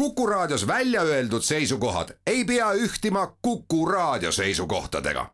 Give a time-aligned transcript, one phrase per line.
[0.00, 5.26] Kuku Raadios välja öeldud seisukohad ei pea ühtima Kuku Raadio seisukohtadega.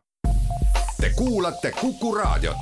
[1.01, 2.57] Te kuulate Kuku Raadiot.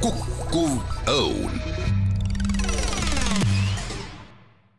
[0.00, 0.70] kukkuv
[1.06, 1.50] õun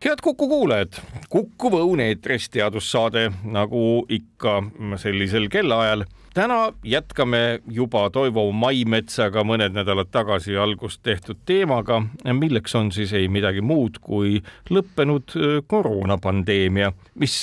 [0.06, 0.94] head Kuku kuulajad,
[1.30, 4.64] Kuku Õun eetris teadussaade nagu ikka
[4.98, 6.04] sellisel kellaajal.
[6.34, 12.02] Täna jätkame juba Toivo Maimetsaga mõned nädalad tagasi algust tehtud teemaga,
[12.34, 15.38] milleks on siis ei midagi muud kui lõppenud
[15.68, 17.38] koroonapandeemia, mis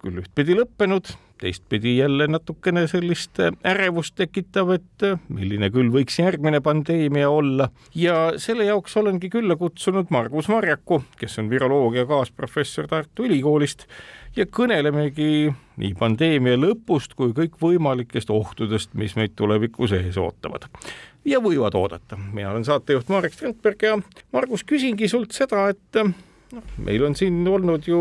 [0.00, 7.30] küll ühtpidi lõppenud, teistpidi jälle natukene sellist ärevust tekitav, et milline küll võiks järgmine pandeemia
[7.32, 7.70] olla.
[7.96, 13.86] Ja selle jaoks olengi külla kutsunud Margus Marjaku, kes on viroloogia kaasprofessor Tartu Ülikoolist
[14.36, 20.68] ja kõnelemegi nii pandeemia lõpust kui kõikvõimalikest ohtudest, mis meid tulevikus ees ootavad
[21.24, 22.18] ja võivad oodata.
[22.32, 23.98] mina olen saatejuht Marek Strandberg ja
[24.32, 26.00] Margus, küsingi sult seda, et
[26.52, 28.00] noh, meil on siin olnud ju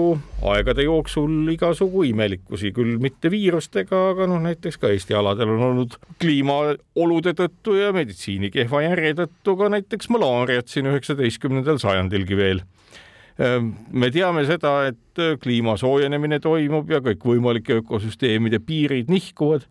[0.51, 5.99] aegade jooksul igasugu imelikkusi, küll mitte viirustega, aga noh, näiteks ka Eesti aladel on olnud
[6.21, 12.63] kliimaolude tõttu ja meditsiini kehva järje tõttu ka näiteks malaariat siin üheksateistkümnendal sajandilgi veel.
[13.39, 19.63] Me teame seda, et kliima soojenemine toimub ja kõikvõimalike ökosüsteemide piirid nihkuvad.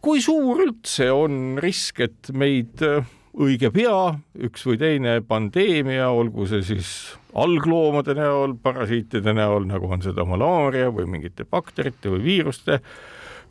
[0.00, 2.84] kui suur üldse on risk, et meid
[3.38, 4.14] õige pea
[4.46, 6.90] üks või teine pandeemia, olgu see siis
[7.34, 12.80] algloomade näol, parasiitide näol, nagu on seda malaaria või mingite bakterite või viiruste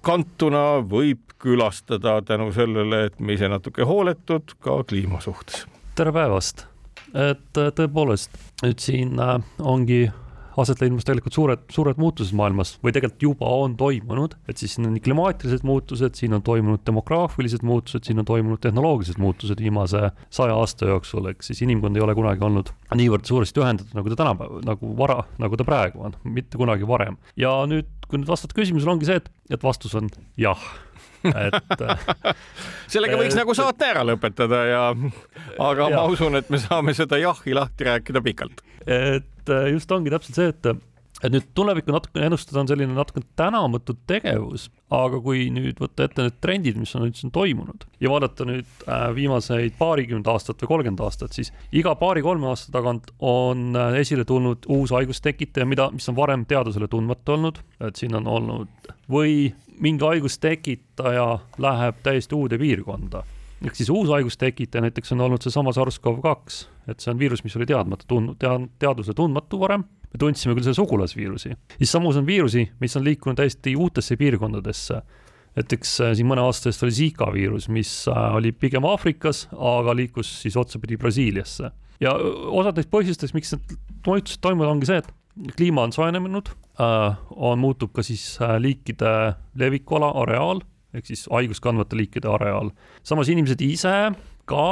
[0.02, 5.66] kantuna võib külastada tänu sellele, et me ise natuke hooletud ka kliima suhtes.
[5.96, 6.68] tere päevast,
[7.14, 10.08] et tõepoolest nüüd siin äh, ongi
[10.58, 14.90] aset leidmas tegelikult suured, suured muutused maailmas või tegelikult juba on toimunud, et siis siin
[14.90, 20.10] on nii klimaatilised muutused, siin on toimunud demograafilised muutused, siin on toimunud tehnoloogilised muutused viimase
[20.34, 24.20] saja aasta jooksul, ehk siis inimkond ei ole kunagi olnud niivõrd suuresti ühendatud, nagu ta
[24.24, 27.22] tänapäeval, nagu vara, nagu ta praegu on, mitte kunagi varem.
[27.38, 30.10] ja nüüd, kui nüüd vastata küsimusele, ongi see, et, et vastus on
[30.42, 30.66] jah
[31.32, 31.86] et
[32.94, 34.84] sellega võiks nagu saate ära lõpetada ja,
[35.60, 35.96] aga ja.
[35.98, 38.64] ma usun, et me saame seda jahhi lahti rääkida pikalt.
[38.86, 40.72] et just ongi täpselt see, et
[41.26, 46.28] et nüüd tulevikku natukene ennustada on selline natukene tänamatu tegevus, aga kui nüüd võtta ette
[46.28, 51.04] need trendid, mis on üldse toimunud ja vaadata nüüd äh, viimaseid paarikümmend aastat või kolmkümmend
[51.08, 56.20] aastat, siis iga paari-kolme aasta tagant on äh, esile tulnud uus haigustekitaja, mida, mis on
[56.20, 59.50] varem teadusele tundmatu olnud, et siin on olnud või
[59.80, 61.28] mingi haigustekitaja
[61.58, 63.24] läheb täiesti uude piirkonda
[63.66, 67.66] ehk siis uus haigustekitaja näiteks on olnud seesama SARS-CoV-2, et see on viirus, mis oli
[67.66, 72.68] teadmata tundnud, tea-, teadusele tundmatu varem me tundsime küll selle sugulasviirusi, siis samus on viirusi,
[72.82, 75.02] mis on liikunud täiesti uutesse piirkondadesse.
[75.58, 79.96] näiteks äh, siin mõne aasta eest oli Zika viirus, mis äh, oli pigem Aafrikas, aga
[79.96, 81.72] liikus siis otsapidi Brasiiliasse.
[82.00, 85.10] ja osad neist põhjustest, miks need muutused toimuvad, ongi see, et
[85.56, 86.50] kliima on soojenenud
[86.82, 90.62] äh,, on, muutub ka siis liikide levikuala, areaal,
[90.94, 92.72] ehk siis haigust kandvate liikide areaal.
[93.04, 93.96] samas inimesed ise
[94.50, 94.68] ka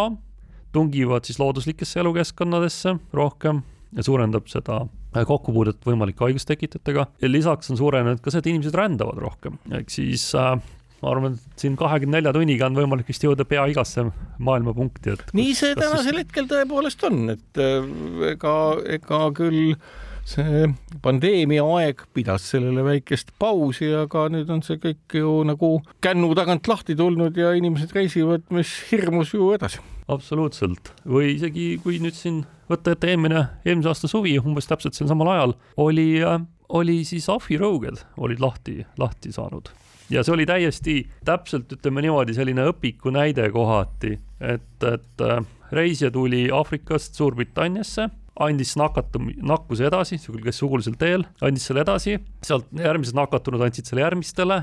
[0.75, 3.64] tungivad siis looduslikesse elukeskkonnadesse rohkem
[3.96, 9.22] ja suurendab seda kokkupuudet võimalike haigustekitajatega ja lisaks on suurenenud ka see, et inimesed rändavad
[9.24, 10.58] rohkem, ehk siis äh,
[11.02, 14.04] ma arvan, et siin kahekümne nelja tunniga on võimalik vist jõuda pea igasse
[14.44, 16.25] maailmapunkti, et nii see tänasel siis...
[16.25, 17.88] hetkel tõepoolest on, et äh,
[18.34, 18.56] ega,
[18.98, 19.78] ega küll
[20.25, 20.66] see
[21.06, 26.68] pandeemia aeg pidas sellele väikest pausi, aga nüüd on see kõik ju nagu kännu tagant
[26.69, 29.84] lahti tulnud ja inimesed reisivad, mis hirmus ju edasi.
[30.08, 35.09] absoluutselt või isegi kui nüüd siin võtta ette eelmine, eelmise aasta suvi umbes täpselt sel
[35.09, 39.69] samal ajal oli, äh, oli siis ahvirõuged olid lahti, lahti saanud
[40.09, 45.40] ja see oli täiesti täpselt, ütleme niimoodi, selline õpiku näide kohati, et, et äh,
[45.74, 48.09] reisija tuli Aafrikast Suurbritanniasse,
[48.44, 54.03] andis nakatum-, nakkuse edasi, kes sugulasel teel, andis selle edasi, sealt järgmised nakatunud andsid selle
[54.03, 54.62] järgmistele,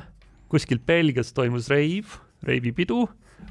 [0.53, 3.06] kuskil Belgias toimus reiv, reivipidu,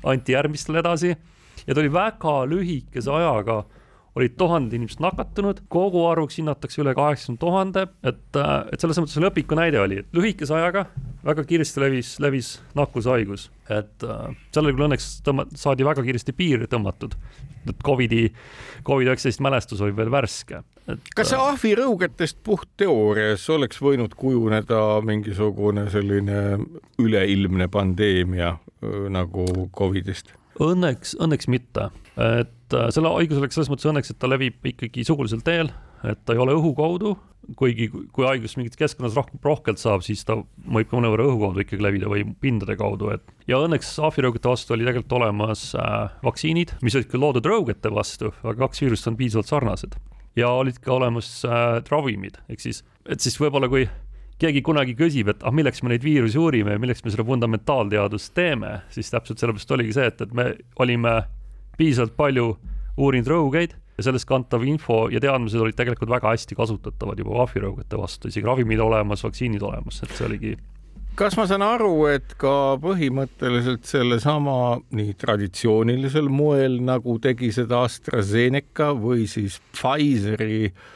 [0.07, 3.63] anti järgmistele edasi ja ta oli väga lühikese ajaga
[4.16, 9.19] olid tuhanded inimesed nakatunud, kogu arvuks hinnatakse üle kaheksakümne tuhande, et, äh, et selles mõttes
[9.23, 10.85] lõpiku näide oli, et lühikese ajaga
[11.25, 16.67] väga kiiresti levis, levis nakkushaigus, et äh, sellele küll õnneks tõmma-, saadi väga kiiresti piir
[16.72, 17.16] tõmmatud.
[17.69, 18.25] et Covidi,
[18.84, 20.63] Covid-19 mälestus oli veel värske.
[21.16, 26.59] kas see äh, ahvirõugetest puht teoorias oleks võinud kujuneda mingisugune selline
[26.99, 28.58] üleilmne pandeemia
[29.09, 30.41] nagu Covidist?
[30.59, 31.89] Õnneks, õnneks mitte,
[32.19, 35.71] et äh, selle haiguse oleks selles mõttes õnneks, et ta levib ikkagi sugulisel teel,
[36.07, 37.15] et ta ei ole õhu kaudu,
[37.57, 41.63] kuigi kui haigus mingit keskkonnas rohkem, rohkelt saab, siis ta võib ka mõnevõrra õhu kaudu
[41.63, 46.75] ikkagi levida või pindade kaudu, et ja õnneks ahvirõugete vastu oli tegelikult olemas äh, vaktsiinid,
[46.85, 49.97] mis olid küll loodud rõugete vastu, aga kaks viirust on piisavalt sarnased.
[50.35, 53.87] ja olid ka olemas äh, ravimid, ehk siis, et siis võib-olla kui
[54.41, 58.34] keegi kunagi küsib, et ah, milleks me neid viirusi uurime ja milleks me seda fundamentaalteadust
[58.38, 60.47] teeme, siis täpselt sellepärast oligi see, et, et me
[60.82, 61.16] olime
[61.78, 62.47] piisavalt palju
[63.02, 67.99] uurinud rõugeid ja sellest kantav info ja teadmised olid tegelikult väga hästi kasutatavad juba ahvirõugete
[67.99, 70.55] vastu, isegi ravimid olemas, vaktsiinid olemas, et see oligi
[71.20, 74.55] kas ma saan aru, et ka põhimõtteliselt sellesama
[74.96, 80.87] nii traditsioonilisel moel, nagu tegi seda AstraZeneca või siis Pfizeri äh,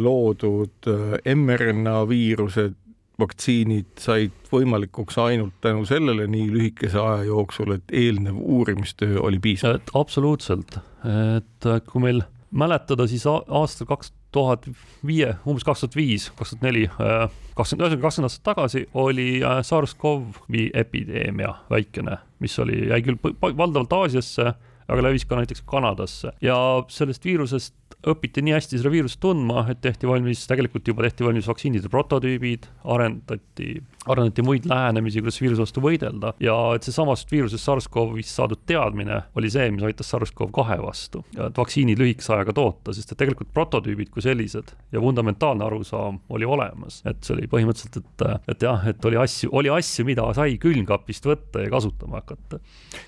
[0.00, 2.78] loodud äh, mRNA viirused,
[3.20, 9.78] vaktsiinid said võimalikuks ainult tänu sellele nii lühikese aja jooksul, et eelnev uurimistöö oli piisav?
[9.94, 12.24] absoluutselt, et kui meil
[12.54, 14.66] mäletada, siis aastal kaks tuhat
[15.06, 17.24] viie, umbes kaks tuhat viis, kaks tuhat neli, äh,
[17.58, 23.94] kakskümmend, ühesõnaga kakskümmend aastat tagasi oli äh, SARS-CoV-i epideemia väikene, mis oli, jäi küll valdavalt
[24.00, 24.54] Aasiasse,
[24.88, 26.34] aga levis ka näiteks Kanadasse.
[26.44, 26.56] Ja
[26.92, 27.74] sellest viirusest
[28.10, 32.68] õpiti nii hästi seda viirust tundma, et tehti valmis, tegelikult juba tehti valmis vaktsiinide prototüübid,
[32.94, 33.78] arendati,
[34.10, 36.34] arendati muid lähenemisi, kuidas viiruse vastu võidelda.
[36.42, 41.24] Ja et seesamast viirusest SARS-CoV-ist saadud teadmine oli see, mis aitas SARS-CoV-2 vastu.
[41.36, 46.48] Et vaktsiinid lühikese ajaga toota, sest et tegelikult prototüübid kui sellised ja fundamentaalne arusaam oli
[46.48, 50.58] olemas, et see oli põhimõtteliselt, et, et jah, et oli asju, oli asju, mida sai
[50.62, 52.60] külmkapist võtta ja kasutama hakata.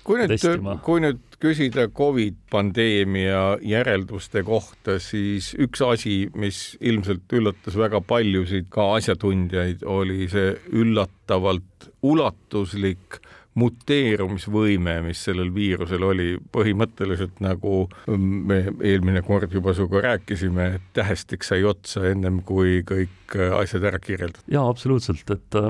[0.07, 7.77] kui nüüd, kui nüüd küsida Covid pandeemia järelduste kohta, siis üks asi, mis ilmselt üllatas
[7.77, 10.55] väga paljusid, ka asjatundjaid, oli see
[10.87, 13.19] üllatavalt ulatuslik
[13.57, 21.45] muteerumisvõime, mis sellel viirusel oli, põhimõtteliselt nagu me eelmine kord juba sinuga rääkisime, et tähestik
[21.47, 24.45] sai otsa ennem kui kõik asjad ära kirjeldatud.
[24.53, 25.61] jaa, absoluutselt, et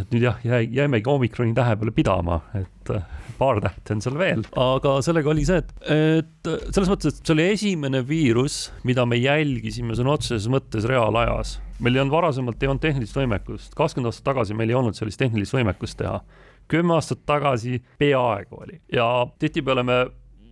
[0.00, 3.02] et nüüd jah, jäi, jäimegi omikroni tähe peale pidama, et äh,
[3.38, 7.34] paar tähte on seal veel, aga sellega oli see, et, et selles mõttes, et see
[7.34, 11.58] oli esimene viirus, mida me jälgisime sõna otseses mõttes reaalajas.
[11.82, 15.20] meil ei olnud varasemalt, ei olnud tehnilist võimekust, kakskümmend aastat tagasi meil ei olnud sellist
[15.20, 16.20] tehnilist võimekust teha.
[16.68, 20.04] kümme aastat tagasi peaaegu oli ja tihtipeale me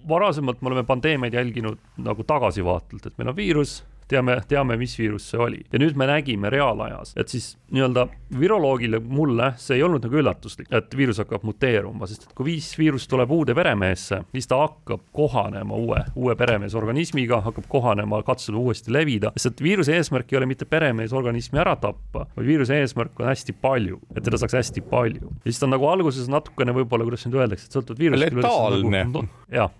[0.09, 5.29] varasemalt me oleme pandeemiaid jälginud nagu tagasivaatelt, et meil on viirus teame, teame, mis viirus
[5.31, 5.63] see oli.
[5.73, 8.07] ja nüüd me nägime reaalajas, et siis nii-öelda
[8.41, 12.71] viroloogile, mulle see ei olnud nagu üllatuslik, et viirus hakkab muteeruma, sest et kui viis
[12.79, 18.59] viirust tuleb uude peremeesse, siis ta hakkab kohanema uue, uue peremees organismiga, hakkab kohanema, katsub
[18.61, 22.81] uuesti levida, sest et viiruse eesmärk ei ole mitte peremees organismi ära tappa, vaid viiruse
[22.83, 25.31] eesmärk on hästi palju, et teda saaks hästi palju.
[25.45, 28.41] ja siis ta on nagu alguses natukene võib-olla, kuidas nüüd öeldakse, et sõltuvalt viirusest.
[28.41, 29.29] letaalne nagu,.
[29.55, 29.71] jah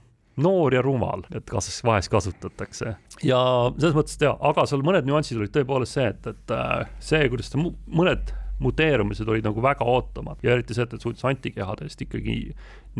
[0.41, 2.95] noor ja rumal, et kas vahest kasutatakse.
[3.27, 3.41] ja
[3.79, 7.53] selles mõttes jaa, aga seal mõned nüansid olid tõepoolest see, et, et äh, see, kuidas
[7.53, 12.41] ta mõned muteerumised olid nagu väga ootamad ja eriti see, et, et suutis antikehadest ikkagi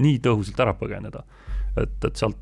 [0.01, 1.25] nii tõhusalt ära põgeneda.
[1.77, 2.39] et, et sealt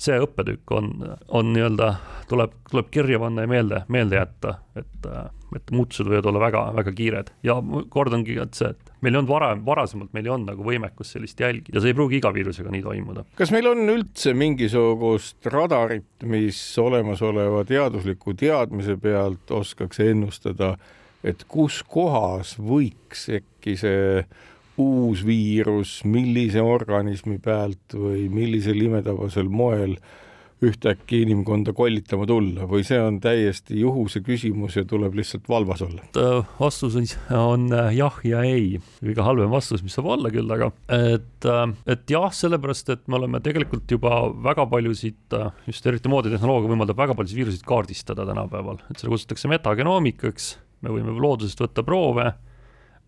[0.00, 0.92] see õppetükk on,
[1.36, 1.90] on nii-öelda,
[2.30, 5.08] tuleb, tuleb kirja panna ja meelde, meelde jätta, et,
[5.56, 7.58] et muutused võivad olla väga, väga kiired ja
[7.92, 11.40] kordangi, et see, et meil ei olnud varem, varasemalt meil ei olnud nagu võimekust sellist
[11.40, 13.26] jälgida, see ei pruugi iga viirusega nii toimuda.
[13.36, 20.74] kas meil on üldse mingisugust radarit, mis olemasoleva teadusliku teadmise pealt oskaks ennustada,
[21.24, 24.24] et kus kohas võiks äkki see
[24.80, 29.98] uus viirus, millise organismi pealt või millisel imetabasel moel
[30.60, 36.04] ühtäkki inimkonda kollitama tulla või see on täiesti juhuse küsimus ja tuleb lihtsalt valvas olla?
[36.58, 37.06] vastus on,
[37.36, 41.64] on äh, jah ja ei, kõige halvem vastus, mis saab olla küll, aga et, äh,
[41.96, 47.00] et jah, sellepärast et me oleme tegelikult juba väga paljusid, äh, just eriti mooditehnoloogia võimaldab
[47.00, 50.52] väga paljusid viiruseid kaardistada tänapäeval, et seda kutsutakse metagenoomikaks,
[50.84, 52.28] me võime loodusest võtta proove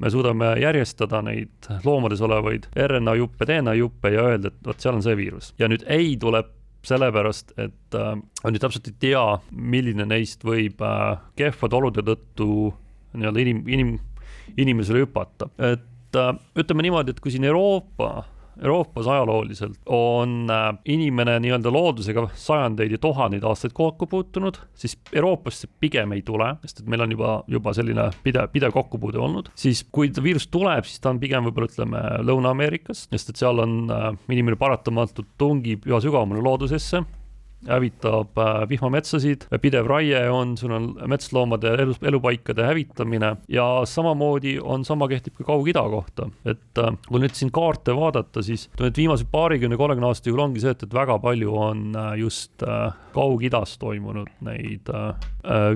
[0.03, 4.99] me suudame järjestada neid loomades olevaid RNA juppe, DNA juppe ja öelda, et vot seal
[4.99, 5.53] on see viirus.
[5.63, 6.51] Ja nüüd ei tuleb
[6.87, 8.17] sellepärast, et äh,
[8.51, 9.23] ju täpselt ei tea,
[9.55, 12.49] milline neist võib äh, kehvade olude tõttu
[13.13, 13.93] nii-öelda inim, inim,
[14.59, 18.25] inimesele hüpata, et äh, ütleme niimoodi, et kui siin Euroopa
[18.61, 25.71] Euroopas ajalooliselt on äh, inimene nii-öelda loodusega sajandeid ja tuhandeid aastaid kokku puutunud, siis Euroopasse
[25.81, 29.85] pigem ei tule, sest et meil on juba, juba selline pidev, pidev kokkupuude olnud, siis
[29.93, 34.13] kui viirus tuleb, siis ta on pigem võib-olla ütleme Lõuna-Ameerikas, sest et seal on äh,
[34.33, 37.05] inimene paratamatult tungib üha sügavamale loodusesse
[37.69, 44.85] hävitab äh, vihmametsasid, pidev raie on, sul on metsloomade elu, elupaikade hävitamine ja samamoodi on,
[44.85, 49.29] sama kehtib ka Kaug-Ida kohta, et äh, kui nüüd siin kaarte vaadata, siis nüüd viimase
[49.31, 52.65] paarikümne, kolmekümne aasta jooksul ongi see, et, et väga palju on just
[53.13, 54.89] Kaug-Idas toimunud neid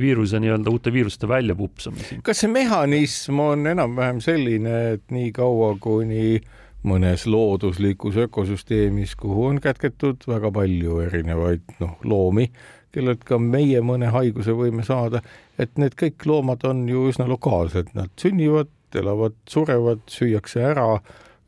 [0.01, 2.21] viiruse nii-öelda uute viiruste väljapupsamisi.
[2.27, 6.41] kas see mehhanism on enam-vähem selline, et nii kaua, kuni
[6.87, 12.49] mõnes looduslikus ökosüsteemis, kuhu on kätketud väga palju erinevaid noh, loomi,
[12.95, 15.21] kellelt ka meie mõne haiguse võime saada,
[15.59, 20.89] et need kõik loomad on ju üsna lokaalsed, nad sünnivad, elavad, surevad, süüakse ära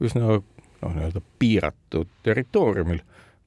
[0.04, 0.42] üsna noh,
[0.82, 3.00] nii-öelda piiratud territooriumil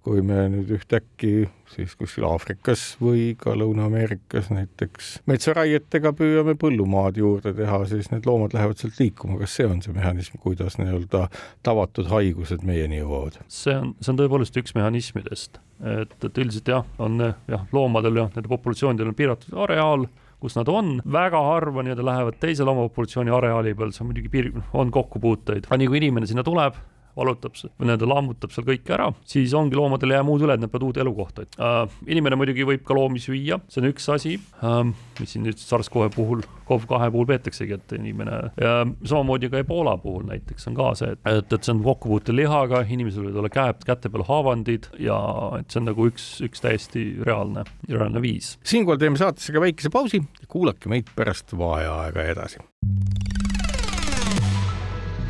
[0.06, 7.54] kui me nüüd ühtäkki siis kuskil Aafrikas või ka Lõuna-Ameerikas näiteks metsaraietega püüame põllumaad juurde
[7.58, 11.28] teha, siis need loomad lähevad sealt liikuma, kas see on see mehhanism, kuidas nii-öelda
[11.66, 13.38] tavatud haigused meieni jõuavad?
[13.52, 15.62] see on, see on tõepoolest üks mehhanismidest,
[15.94, 20.08] et, et üldiselt jah, on jah, loomadel ja nende populatsioonidel on piiratud areaal,
[20.42, 24.50] kus nad on, väga harva nii-öelda lähevad teise loomapopulatsiooni areaali peal, see on muidugi piir,
[24.74, 26.82] on kokkupuuteid, aga nii kui inimene sinna tuleb,
[27.18, 30.64] valutab või nii-öelda lammutab seal kõik ära, siis ongi loomadel ei jää muud üle, et
[30.64, 31.82] nad peavad uude elukohta äh,.
[32.08, 34.82] inimene muidugi võib ka loomi süüa, see on üks asi äh,,
[35.20, 40.26] mis siin nüüd SARS-CoV puhul, CoV-2 puhul peetaksegi, et inimene ja samamoodi ka Ebola puhul
[40.30, 43.86] näiteks on ka see, et, et, et see on kokkupuutel lihaga, inimesel võivad olla käed,
[43.88, 45.18] käte peal haavandid ja
[45.60, 48.56] et see on nagu üks, üks täiesti reaalne, reaalne viis.
[48.64, 52.64] siinkohal teeme saatesse ka väikese pausi, kuulake meid pärast vaheaega edasi.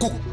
[0.02, 0.31] õun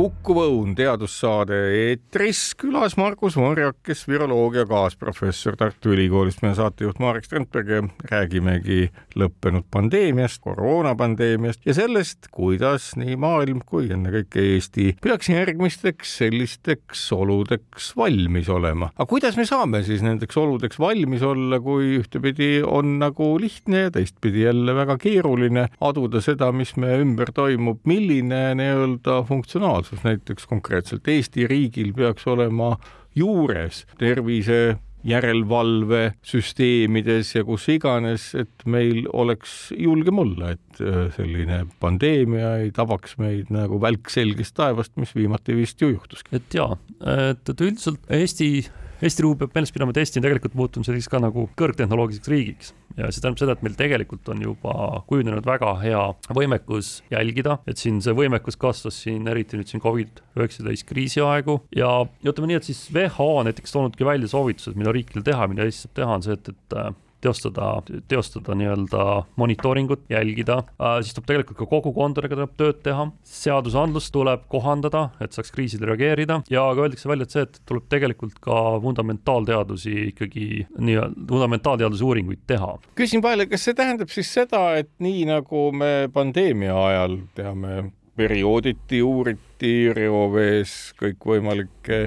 [0.00, 7.26] Kuku Õun teadussaade eetris, külas Margus Morjak, kes viroloogia kaasprofessor Tartu Ülikoolist, meie saatejuht Marek
[7.26, 8.86] Strandberg ja räägimegi
[9.20, 17.90] lõppenud pandeemiast, koroonapandeemiast ja sellest, kuidas nii maailm kui ennekõike Eesti peaks järgmisteks sellisteks oludeks
[18.00, 18.88] valmis olema.
[18.96, 23.92] aga kuidas me saame siis nendeks oludeks valmis olla, kui ühtepidi on nagu lihtne ja
[23.98, 30.46] teistpidi jälle väga keeruline aduda seda, mis meie ümber toimub, milline nii-öelda funktsionaalsus reaalsus näiteks
[30.46, 32.76] konkreetselt Eesti riigil peaks olema
[33.14, 42.56] juures tervise järelevalvesüsteemides ja kus iganes, et meil oleks julgem olla, et äh, selline pandeemia
[42.60, 46.36] ei tabaks meid nagu välk selgest taevast, mis viimati vist ju juhtuski.
[46.36, 48.68] et jaa, et, et üldiselt Eesti
[49.00, 52.72] Eesti riik peab meeles pidama, et Eesti on tegelikult muutunud selliseks ka nagu kõrgtehnoloogiliseks riigiks.
[52.98, 54.74] Ja see tähendab seda, et meil tegelikult on juba
[55.08, 56.02] kujunenud väga hea
[56.36, 61.60] võimekus jälgida, et siin see võimekus kasvas siin eriti nüüd siin Covid-19 kriisi aegu.
[61.76, 65.64] Ja ütleme nii, et siis WHO on näiteks toonudki välja soovitused, mida riikidel teha, mida
[65.68, 66.78] Eesti saab teha, on see, et, et
[67.20, 69.06] teostada, teostada nii-öelda
[69.40, 70.60] monitooringut, jälgida.
[70.80, 75.94] Äh,, siis tuleb tegelikult ka kogukondadega tuleb tööd teha, seadusandlust tuleb kohandada, et saaks kriisidele
[75.94, 76.40] reageerida.
[76.52, 80.48] Ja ka öeldakse välja, et see, et tuleb tegelikult ka fundamentaalteadusi ikkagi
[80.78, 82.74] nii-öelda, fundamentaalteaduse uuringuid teha.
[82.98, 89.00] küsin vahele, kas see tähendab siis seda, et nii nagu me pandeemia ajal teame, periooditi
[89.02, 92.02] uuriti reovees kõikvõimalikke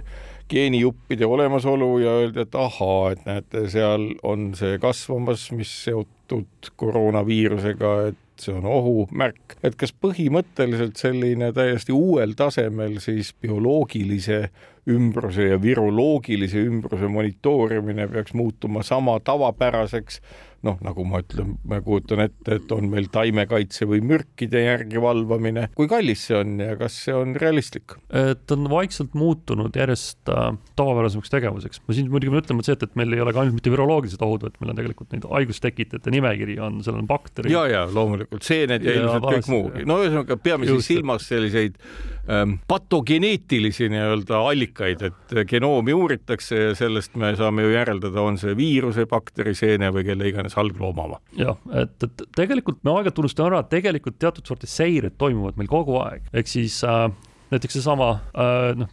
[0.54, 7.94] geenijuppide olemasolu ja öeldi, et ahaa, et näete, seal on see kasvamas, mis seotud koroonaviirusega,
[8.12, 14.48] et see on ohumärk, et kas põhimõtteliselt selline täiesti uuel tasemel siis bioloogilise
[14.90, 20.20] ümbruse ja viroloogilise ümbruse monitoorimine peaks muutuma sama tavapäraseks
[20.64, 25.68] noh, nagu ma ütlen, ma kujutan ette, et on meil taimekaitse või mürkide järgi valvamine.
[25.76, 27.98] kui kallis see on ja kas see on realistlik?
[28.14, 31.84] et on vaikselt muutunud järjest äh, tavapärasemaks tegevuseks.
[31.88, 33.74] ma siin muidugi pean ütlema, et see, et, et meil ei ole ka ainult mitte
[33.74, 37.52] viroloogilised ohud, vaid meil on tegelikult neid haigustekitajate nimekiri on, seal on bakterid.
[37.52, 39.88] ja, ja loomulikult seened ja, ja ilmselt kõik muugi.
[39.90, 41.80] no ühesõnaga, peame siis silmas selliseid
[42.68, 49.04] patogeneetilisi nii-öelda allikaid, et genoomi uuritakse ja sellest me saame ju järeldada, on see viiruse,
[49.12, 51.20] bakteri, seene või kelle iganes peaks alglooma oma.
[51.38, 55.70] jah, et, et tegelikult me aeg-ajalt unustame ära, et tegelikult teatud sorti seired toimuvad meil
[55.70, 57.10] kogu aeg, ehk siis äh,
[57.54, 58.90] näiteks seesama äh, noh,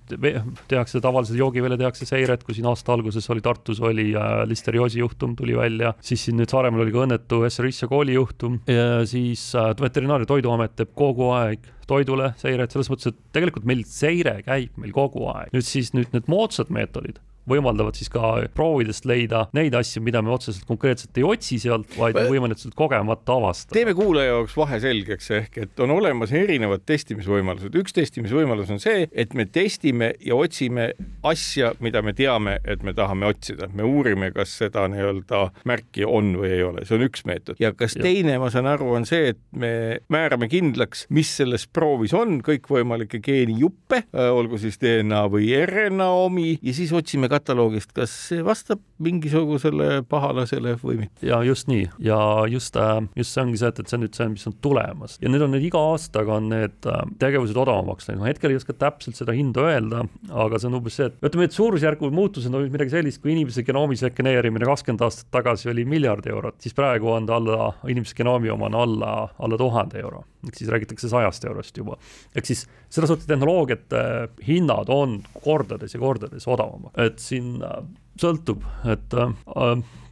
[0.71, 5.37] tehakse tavaliselt joogiveele tehakse seiret, kui siin aasta alguses oli Tartus oli äh, listerioosi juhtum
[5.39, 9.51] tuli välja, siis siin nüüd Saaremaal oli ka õnnetu SRIS ja kooli juhtum ja siis
[9.59, 14.37] äh, Veterinaar- ja Toiduamet teeb kogu aeg toidule seiret, selles mõttes, et tegelikult meil seire
[14.47, 15.51] käib meil kogu aeg.
[15.55, 20.33] nüüd siis nüüd need moodsad meetodid võimaldavad siis ka proovidest leida neid asju, mida me
[20.35, 23.77] otseselt konkreetselt ei otsi sealt, vaid need sealt kogemata avastada.
[23.77, 27.75] teeme kuulaja jaoks vahe selgeks, ehk et on olemas erinevad testimisvõimalused.
[27.81, 30.91] üks testimisvõimalus on see, et me testime ja otsime
[31.27, 36.35] asja, mida me teame, et me tahame otsida, me uurime, kas seda nii-öelda märki on
[36.41, 37.61] või ei ole, see on üks meetod.
[37.61, 38.05] ja kas ja.
[38.05, 39.73] teine, ma saan aru, on see, et me
[40.13, 46.55] määrame kindlaks, mis selles proovis on, kõikvõimalikke geenijuppe, äh, olgu siis DNA või RNA omi
[46.63, 51.27] ja siis otsime kataloogist, kas see vastab mingisugusele pahalasele või mitte.
[51.27, 52.19] ja just nii ja
[52.51, 55.17] just, äh, just see ongi see, et, et see on nüüd see, mis on tulemas
[55.23, 58.61] ja need on nüüd iga aastaga on need äh, tegevused odavamaks läinud, ma hetkel ei
[58.61, 62.55] oska täpselt seda hinda öelda, aga see on umbes see, et ütleme, et suurusjärgu muutused
[62.55, 67.13] on midagi sellist, kui inimese genoomi sekveneerimine kakskümmend aastat tagasi oli miljard eurot, siis praegu
[67.15, 70.25] on ta alla, inimese genoomi oma on alla, alla tuhande euro.
[70.47, 71.97] ehk siis räägitakse sajast eurost juba.
[72.37, 74.05] ehk siis seda sorti tehnoloogiate
[74.47, 77.83] hinnad on kordades ja kordades odavamad, et siin äh,
[78.21, 79.35] sõltub, et äh,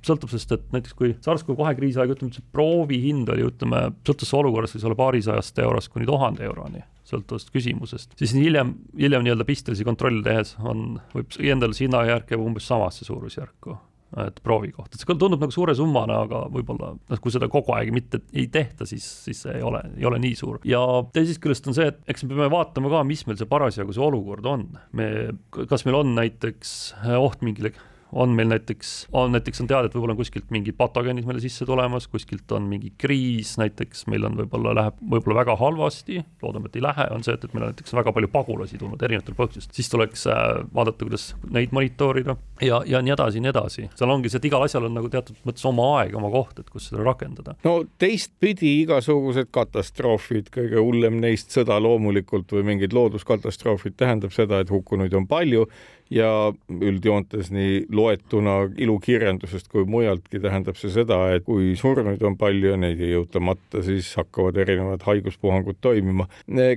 [0.07, 4.33] sõltub, sest et näiteks kui SARS-CoV-2 kriisi aeg, ütleme, see proovi hind oli, ütleme, sõltus
[4.39, 8.17] olukorrast võis olla paarisajast eurost kuni tuhande euroni, sõltuvast küsimusest.
[8.21, 13.09] siis hiljem, hiljem nii-öelda pistelisi kontrolle tehes on, võib endale see hinnajärk jääb umbes samasse
[13.09, 13.79] suurusjärku
[14.25, 17.45] et proovi kohta, et see küll tundub nagu suure summana, aga võib-olla noh, kui seda
[17.53, 20.57] kogu aeg mitte ei tehta, siis, siis see ei ole, ei ole nii suur.
[20.69, 20.81] ja
[21.13, 24.05] teisest küljest on see, et eks me peame vaatama ka, mis meil see parasjagu see
[24.07, 24.65] olukord on.
[24.97, 25.11] me,
[25.53, 26.73] kas meil on näiteks
[27.21, 27.75] oht mingile
[28.13, 31.67] on meil näiteks, on näiteks on teada, et võib-olla on kuskilt mingid patogeenid meile sisse
[31.69, 36.79] tulemas, kuskilt on mingi kriis, näiteks meil on võib-olla läheb võib-olla väga halvasti, loodame, et
[36.79, 39.75] ei lähe, on see, et, et meil on näiteks väga palju pagulasi tulnud erinevatel põhjustel,
[39.77, 43.89] siis tuleks äh, vaadata, kuidas neid monitoorida ja, ja nii edasi, nii edasi.
[43.99, 46.73] seal ongi see, et igal asjal on nagu teatud mõttes oma aeg, oma koht, et
[46.73, 47.59] kus seda rakendada.
[47.67, 54.73] no teistpidi igasugused katastroofid, kõige hullem neist sõda loomulikult või mingid looduskatastroofid tähendab seda, et
[54.73, 55.69] hukkunuid on palju
[56.11, 56.29] ja
[56.73, 62.79] üldjoontes nii loetuna ilukirjandusest kui mujaltki tähendab see seda, et kui surnuid on palju ja
[62.81, 66.29] neid ei jõuta matta, siis hakkavad erinevad haiguspuhangud toimima.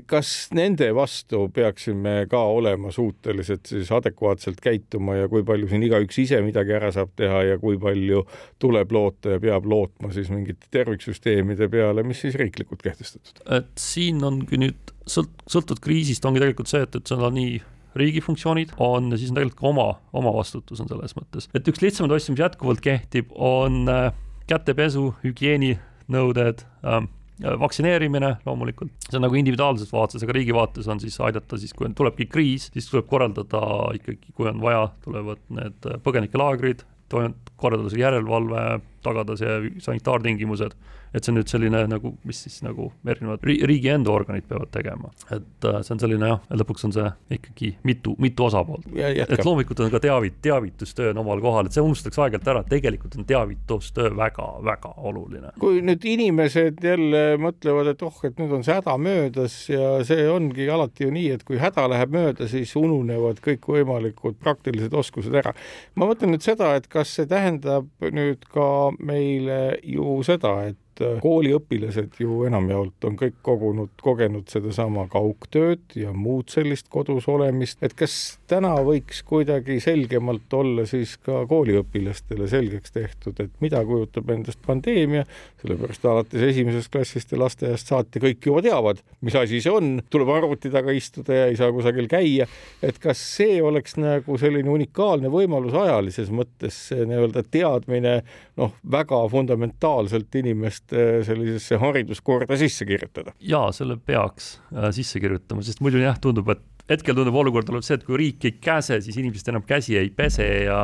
[0.05, 6.19] kas nende vastu peaksime ka olema suutelised siis adekvaatselt käituma ja kui palju siin igaüks
[6.25, 8.25] ise midagi ära saab teha ja kui palju
[8.59, 13.43] tuleb loota ja peab lootma siis mingite terviksüsteemide peale, mis siis riiklikult kehtestatud?
[13.51, 17.61] et siin ongi nüüd sõlt-, sõltuvalt kriisist ongi tegelikult see, et, et seda nii
[17.99, 21.49] riigi funktsioonid on, siis on tegelikult ka oma, oma vastutus on selles mõttes.
[21.57, 24.11] et üks lihtsamaid asju, mis jätkuvalt kehtib, on äh,
[24.49, 27.09] kätepesu, hügieeninõuded ähm,,
[27.41, 31.87] vaktsineerimine loomulikult, see on nagu individuaalses vaates, aga riigi vaates on siis aidata siis, kui
[31.87, 33.61] on, tulebki kriis, siis tuleb korraldada
[33.97, 38.65] ikkagi, kui on vaja, tulevad need põgenikelaagrid, korraldada see järelevalve,
[39.03, 40.77] tagada see sanitaartingimused
[41.13, 45.11] et see on nüüd selline nagu, mis siis nagu erinevad riigi enda organid peavad tegema.
[45.29, 48.87] et äh, see on selline jah, lõpuks on see ikkagi mitu, mitu osapoolt.
[48.95, 52.71] et loomulikult on ka teavit-, teavitustöö on omal kohal, et see unustatakse aeg-ajalt ära, et
[52.71, 55.53] tegelikult on teavitustöö väga-väga oluline.
[55.59, 60.27] kui nüüd inimesed jälle mõtlevad, et oh, et nüüd on see häda möödas ja see
[60.31, 65.53] ongi alati ju nii, et kui häda läheb mööda, siis ununevad kõikvõimalikud praktilised oskused ära.
[65.95, 71.17] ma mõtlen nüüd seda, et kas see tähendab nüüd ka meile ju seda, et et
[71.17, 77.81] äh, kooliõpilased ju enamjaolt on kõik kogunud, kogenud sedasama kaugtööd ja muud sellist kodus olemist,
[77.83, 84.29] et kas täna võiks kuidagi selgemalt olla siis ka kooliõpilastele selgeks tehtud, et mida kujutab
[84.33, 85.25] endast pandeemia,
[85.63, 90.31] sellepärast alates esimesest klassist ja lasteaiast saati kõik juba teavad, mis asi see on, tuleb
[90.33, 92.47] arvuti taga istuda ja ei saa kusagil käia,
[92.83, 98.19] et kas see oleks nagu selline unikaalne võimalus ajalises mõttes, nii-öelda teadmine
[98.59, 103.35] noh, väga fundamentaalselt inimest sellisesse hariduskorda sisse kirjutada?
[103.39, 107.87] jaa, selle peaks äh, sisse kirjutama, sest muidu jah, tundub, et hetkel tundub olukord olevat
[107.87, 110.83] see, et kui riik ei käse, siis inimesed enam käsi ei pese ja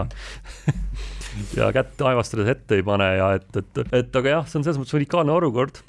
[1.60, 4.80] ja kätt aevastades ette ei pane ja et, et, et aga jah, see on selles
[4.82, 5.82] mõttes unikaalne olukord,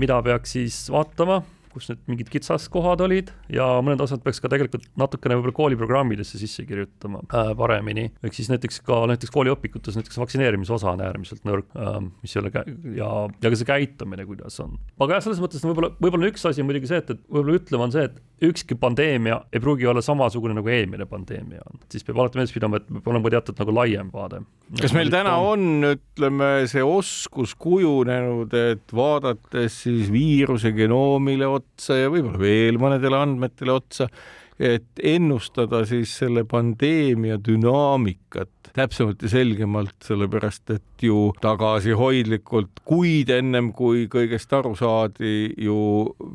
[0.00, 4.86] mida peaks siis vaatama kus need mingid kitsaskohad olid ja mõned asjad peaks ka tegelikult
[5.00, 8.08] natukene võib-olla kooliprogrammidesse sisse kirjutama äh, paremini.
[8.24, 12.42] ehk siis näiteks ka näiteks kooliõpikutes näiteks vaktsineerimise osa on äärmiselt nõrk äh,, mis ei
[12.42, 12.52] ole
[12.96, 14.78] ja, ja ka see käitumine, kuidas on.
[14.98, 17.88] aga jah, selles mõttes võib-olla, võib-olla üks asi on muidugi see, et, et võib-olla ütlema
[17.88, 22.22] on see, et ükski pandeemia ei pruugi olla samasugune nagu eelmine pandeemia on, siis peab
[22.22, 24.42] alati meeles pidama, et peab olema teatud nagu laiem vaade.
[24.80, 32.12] kas meil täna on, ütleme, see oskus kujunenud, et vaadates siis viiruse genoomile otsa ja
[32.12, 34.08] võib-olla veel mõnedele andmetele otsa,
[34.60, 43.70] et ennustada siis selle pandeemia dünaamikat täpsemalt ja selgemalt, sellepärast et ju tagasihoidlikult kuid ennem
[43.76, 45.78] kui kõigest aru saadi, ju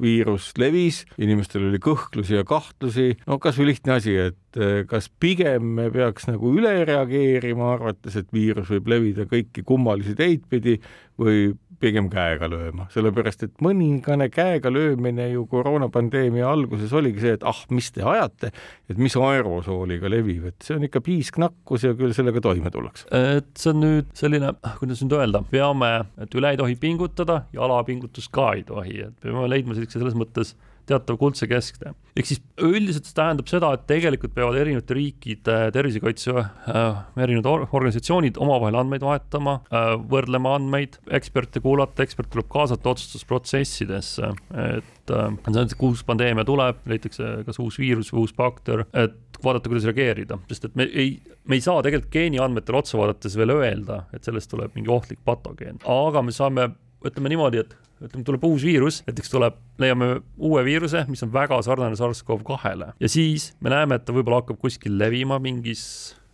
[0.02, 5.76] viirus levis, inimestel oli kõhklusi ja kahtlusi, no kasvõi lihtne asi, et eh, kas pigem
[5.78, 10.80] me peaks nagu üle reageerima, arvates, et viirus võib levida kõiki kummalisi teid pidi
[11.22, 17.46] või pigem käega lööma, sellepärast et mõningane käega löömine ju koroonapandeemia alguses oligi see, et
[17.48, 18.52] ah, mis te ajate,
[18.90, 23.08] et mis aerosooliga levib, et see on ikka piisknakkus ja küll sellega toime tullakse.
[23.12, 27.66] et see on nüüd selline, kuidas nüüd öelda, peame, et üle ei tohi pingutada ja
[27.68, 30.56] alapingutust ka ei tohi, et peame leidma sellise selles mõttes
[30.90, 31.94] teatav kuldse kesktee.
[32.16, 38.40] ehk siis üldiselt see tähendab seda, et tegelikult peavad erinevate riikide tervisekaitse äh, erinevad organisatsioonid
[38.42, 44.32] omavahel andmeid vahetama äh,, võrdlema andmeid, eksperte kuulata, ekspert tuleb kaasata otsustusprotsessidesse,
[44.78, 48.36] et äh, see on see, kui uus pandeemia tuleb, leitakse kas uus viirus või uus
[48.38, 51.18] bakter, et vaadata, kuidas reageerida, sest et me ei,
[51.50, 55.82] me ei saa tegelikult geeniandmetele otsa vaadates veel öelda, et sellest tuleb mingi ohtlik patogeen,
[55.84, 56.70] aga me saame
[57.10, 61.62] ütleme niimoodi, et ütleme, tuleb uus viirus, näiteks tuleb, leiame uue viiruse, mis on väga
[61.66, 62.94] sarnane SARS-CoV-kahele.
[63.00, 65.86] Ja siis me näeme, et ta võib-olla hakkab kuskil levima mingis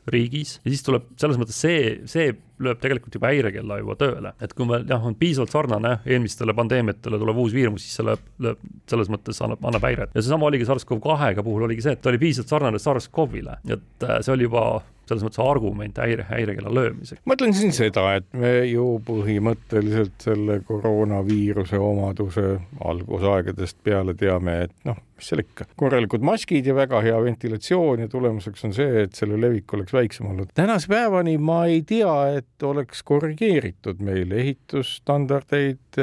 [0.10, 2.32] riigis ja siis tuleb selles mõttes see, see
[2.62, 7.20] lööb tegelikult juba häirekella juba tööle, et kui meil jah, on piisavalt sarnane eelmistele pandeemiatele
[7.22, 10.16] tuleb uus viirus, siis see lööb, lööb selles mõttes annab, annab häiret.
[10.16, 14.18] Ja seesama oligi SARS-CoV-kahega puhul oligi see, et ta oli piisavalt sarnane SARS-CoV-ile, et äh,
[14.26, 14.66] see oli juba
[15.12, 17.22] selles mõttes argument häire, häirekella löömiseks.
[17.26, 22.46] ma ütlen siin seda, et me ju põhimõtteliselt selle koroonaviiruse omaduse
[22.88, 28.12] algusaegadest peale teame, et noh, mis seal ikka, korralikud maskid ja väga hea ventilatsioon ja
[28.12, 30.54] tulemuseks on see, et selle levik oleks väiksem olnud.
[30.58, 36.02] tänase päevani ma ei tea, et oleks korrigeeritud meil ehitusstandardeid,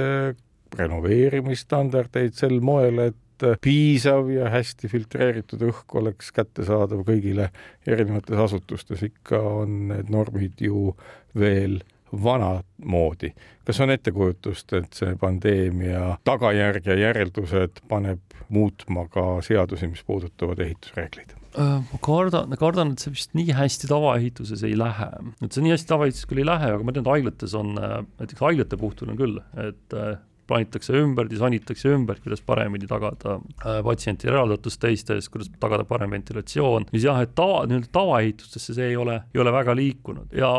[0.79, 3.17] renoveerimisstandardeid sel moel, et
[3.61, 7.51] piisav ja hästi filtreeritud õhk oleks kättesaadav kõigile
[7.87, 10.93] erinevates asutustes, ikka on need normid ju
[11.39, 11.81] veel
[12.13, 13.33] vanamoodi.
[13.65, 20.63] kas on ettekujutust, et see pandeemia tagajärg ja järeldused paneb muutma ka seadusi, mis puudutavad
[20.65, 21.35] ehitusreegleid?
[21.59, 25.09] Äh, ma kardan, kardan, et see vist nii hästi tavaehituses ei lähe,
[25.45, 27.99] et see nii hästi tavaehituses küll ei lähe, aga ma tean, et haiglates on, äh,
[28.21, 30.17] näiteks haiglate puhtul on küll, et äh,
[30.49, 36.89] plaanitakse ümber, disainitakse ümber, kuidas paremini tagada äh, patsientide eraldatust teistest, kuidas tagada parem ventilatsioon,
[36.93, 40.33] siis jah, et tava, nii-öelda tavaehitustesse see ei ole, ei ole väga liikunud.
[40.37, 40.53] Ja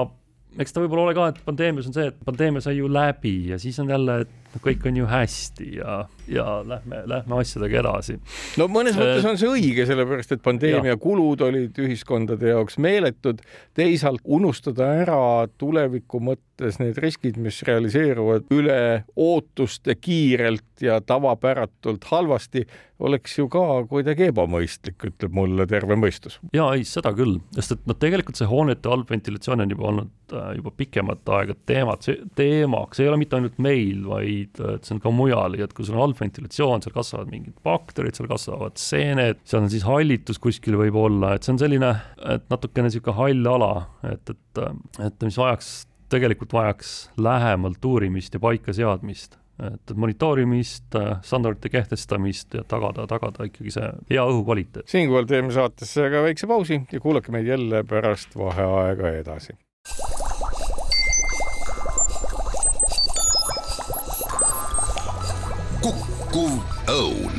[0.58, 3.60] eks ta võib-olla ole ka, et pandeemias on see, et pandeemia sai ju läbi ja
[3.62, 8.18] siis on jälle, et noh, kõik on ju hästi ja, ja lähme, lähme asjadega edasi.
[8.60, 11.02] no mõnes mõttes on see õige, sellepärast et pandeemia ja.
[11.02, 13.42] kulud olid ühiskondade jaoks meeletud,
[13.78, 15.22] teisalt unustada ära
[15.62, 18.80] tuleviku mõttes need riskid, mis realiseeruvad üle
[19.16, 22.66] ootuste kiirelt ja tavapäratult halvasti,
[23.00, 26.40] oleks ju ka kuidagi ebamõistlik, ütleb mulle terve mõistus.
[26.56, 30.36] ja ei, seda küll, sest et noh, tegelikult see hoonete halb ventilatsioon on juba olnud
[30.36, 34.96] äh, juba pikemat aega teemat, teemaks, ei ole mitte ainult meil, vaid vaid et see
[34.96, 38.30] on ka mujal ja et kui sul on halb ventilatsioon, seal kasvavad mingid bakterid, seal
[38.30, 41.92] kasvavad seened, seal on siis hallitus kuskil võib olla, et see on selline,
[42.36, 43.74] et natukene niisugune hall ala,
[44.14, 44.64] et, et,
[45.08, 45.74] et mis vajaks,
[46.10, 50.96] tegelikult vajaks lähemalt uurimist ja paikaseadmist et monitoorimist,
[51.28, 54.88] standardite kehtestamist ja tagada, tagada ikkagi see hea õhukvaliteet.
[54.88, 59.58] siinkohal teeme saatesse ka väikse pausi ja kuulake meid jälle pärast vaheaega edasi.
[66.30, 67.38] Kukkuv õun.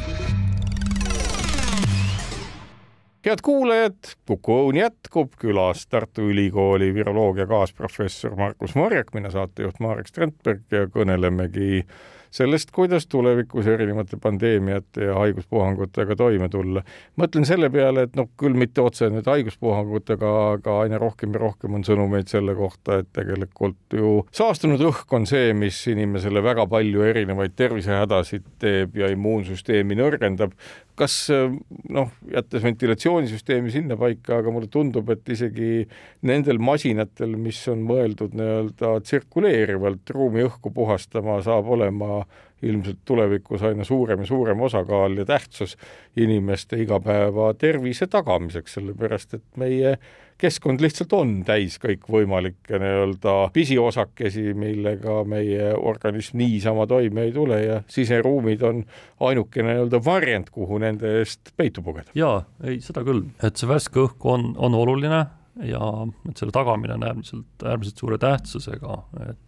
[3.24, 10.10] head kuulajad, Kuku Õun jätkub, külas Tartu Ülikooli viroloogia kaasprofessor Markus Morjak, mina saatejuht Marek
[10.10, 11.84] Strandberg ja kõnelemegi
[12.30, 16.82] sellest, kuidas tulevikus erinevate pandeemiate ja haiguspuhangutega toime tulla.
[17.20, 21.74] mõtlen selle peale, et noh, küll mitte otse nüüd haiguspuhangutega, aga aina rohkem ja rohkem
[21.78, 27.04] on sõnumeid selle kohta, et tegelikult ju saastunud õhk on see, mis inimesele väga palju
[27.10, 30.54] erinevaid tervisehädasid teeb ja immuunsüsteemi nõrgendab
[31.00, 35.86] kas noh, jättes ventilatsioonisüsteemi sinnapaika, aga mulle tundub, et isegi
[36.28, 42.20] nendel masinatel, mis on mõeldud nii-öelda tsirkuleerivalt ruumi õhku puhastama, saab olema
[42.62, 45.76] ilmselt tulevikus aina suurem ja suurem osakaal ja tähtsus
[46.16, 49.96] inimeste igapäeva tervise tagamiseks, sellepärast et meie
[50.40, 57.80] keskkond lihtsalt on täis kõikvõimalikke nii-öelda pisiosakesi, millega meie organism niisama toime ei tule ja
[57.90, 58.84] siseruumid on
[59.28, 62.12] ainukene nii-öelda varjend, kuhu nende eest peitu pugeda.
[62.16, 65.26] jaa, ei seda küll, et see värske õhk on, on oluline
[65.66, 65.90] ja
[66.28, 68.96] et selle tagamine on äärmiselt, äärmiselt suure tähtsusega,
[69.28, 69.40] et,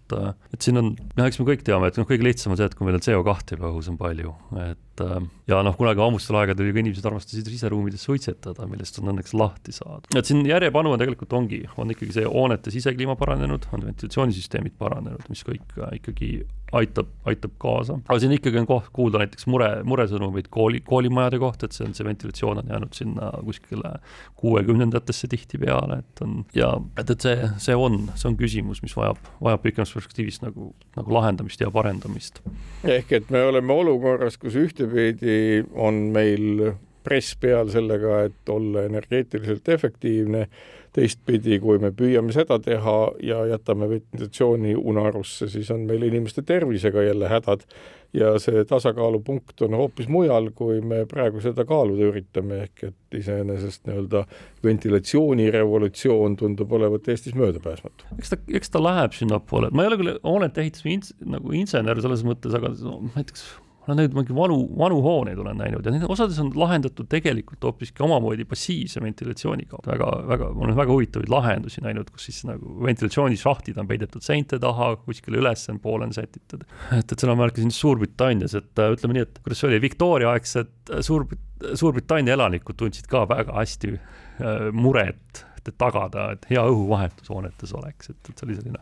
[0.52, 2.76] et siin on, noh, eks me kõik teame, et noh, kõige lihtsam on see, et
[2.78, 6.68] kui meil on CO2 juba õhus on palju, et äh, ja noh, kunagi ammustel aegadel
[6.68, 10.06] ju ka inimesed armastasid siseruumides suitsetada, millest on õnneks lahti saada.
[10.16, 15.28] et siin järjepanu on tegelikult ongi, on ikkagi see hoonete sisekliima paranenud, on ventilatsioonisüsteemid paranenud,
[15.32, 16.34] mis kõik äh, ikkagi
[16.72, 17.98] aitab, aitab kaasa.
[18.06, 21.94] aga siin ikkagi on koht kuulda näiteks mure, muresõnumeid kooli, koolimajade kohta, et see on,
[21.96, 23.94] see ventilatsioon on jäänud sinna kuskile
[24.40, 29.20] kuuekümnendatesse tihtipeale, et on ja et, et see, see on, see on küsimus, mis vajab,
[29.44, 32.42] vajab pikemas perspektiivis nagu, nagu lahendamist ja parendamist.
[32.84, 39.68] ehk et me oleme olukorras, kus ühtepidi on meil press peal sellega, et olla energeetiliselt
[39.68, 40.46] efektiivne
[40.92, 47.06] teistpidi, kui me püüame seda teha ja jätame ventilatsiooni unarusse, siis on meil inimeste tervisega
[47.06, 47.64] jälle hädad.
[48.12, 53.88] Ja see tasakaalupunkt on hoopis mujal, kui me praegu seda kaaluda üritame, ehk et iseenesest
[53.88, 54.26] nii-öelda
[54.64, 58.12] ventilatsioonirevolutsioon tundub olevat Eestis möödapääsmatu.
[58.18, 62.04] eks ta, eks ta läheb sinnapoole, ma ei ole küll hoonete ehitamise ins, nagu insener
[62.04, 63.48] selles mõttes, aga no, näiteks
[63.86, 68.04] olen näinud mingi vanu, vanu hooneid olen näinud ja need osades on lahendatud tegelikult hoopiski
[68.06, 69.80] omamoodi passiivse ventilatsiooniga.
[69.86, 74.58] väga, väga, ma olen väga huvitavaid lahendusi näinud, kus siis nagu ventilatsioonišahtid on peidetud seinte
[74.62, 75.80] taha, kuskile üles on
[76.12, 76.64] sätitud.
[76.92, 80.30] et, et seda ma märkasin Suurbritannias, et äh, ütleme nii, et kuidas see oli, Victoria
[80.36, 85.46] aegsed äh, Suurbrit-, Suurbritannia elanikud tundsid ka väga hästi äh, muret
[85.78, 88.80] tagada, et hea õhuvahetus hoonetes oleks, et, et see oli selline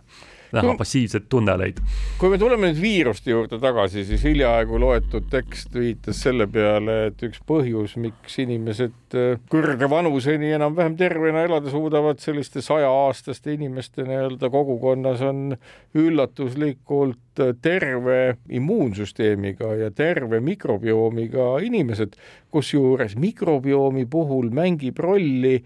[0.52, 1.80] näha passiivseid tunneleid.
[2.18, 7.24] kui me tuleme nüüd viiruste juurde tagasi, siis hiljaaegu loetud tekst viitas selle peale, et
[7.26, 14.50] üks põhjus, miks inimesed äh, kõrge vanuseni enam-vähem tervena elada suudavad, selliste saja-aastaste inimeste nii-öelda
[14.52, 15.56] kogukonnas on
[15.98, 22.18] üllatuslikult äh, terve immuunsüsteemiga ja terve mikrobiomiga inimesed,
[22.50, 25.60] kusjuures mikrobiomi puhul mängib rolli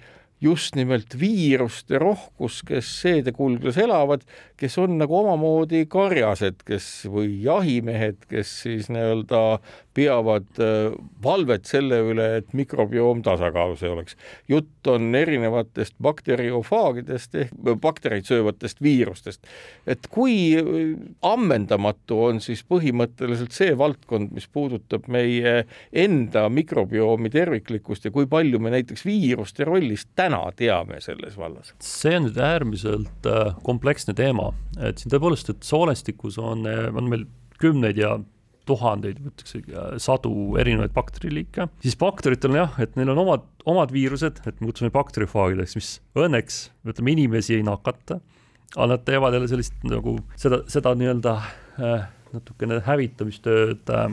[0.45, 4.25] just nimelt viiruste rohkus, kes seedekulglas elavad,
[4.61, 9.43] kes on nagu omamoodi karjased, kes või jahimehed, kes siis nii-öelda
[9.95, 10.93] peavad äh,
[11.25, 14.17] valvet selle üle, et mikrobioom tasakaalus ei oleks.
[14.49, 19.47] jutt on erinevatest bakteriofaagidest ehk baktereid söövatest viirustest.
[19.87, 28.09] et kui äh, ammendamatu on siis põhimõtteliselt see valdkond, mis puudutab meie enda mikrobiomi terviklikkust
[28.09, 31.75] ja kui palju me näiteks viiruste rollist täna teame selles vallas?
[31.81, 34.51] see on nüüd äärmiselt äh, kompleksne teema,
[34.83, 37.27] et siin tõepoolest, et soolestikus on, on meil
[37.63, 38.17] kümneid ja
[38.69, 39.57] tuhandeid, ütleks
[40.03, 44.71] sadu erinevaid bakteriliike, siis bakteritel on jah, et neil on omad, omad viirused, et me
[44.71, 48.21] kutsume bakterifaagideks, mis õnneks, ütleme, inimesi ei nakata,
[48.75, 54.09] aga nad teevad jälle sellist nagu seda, seda nii-öelda äh, natukene hävitamistööd äh,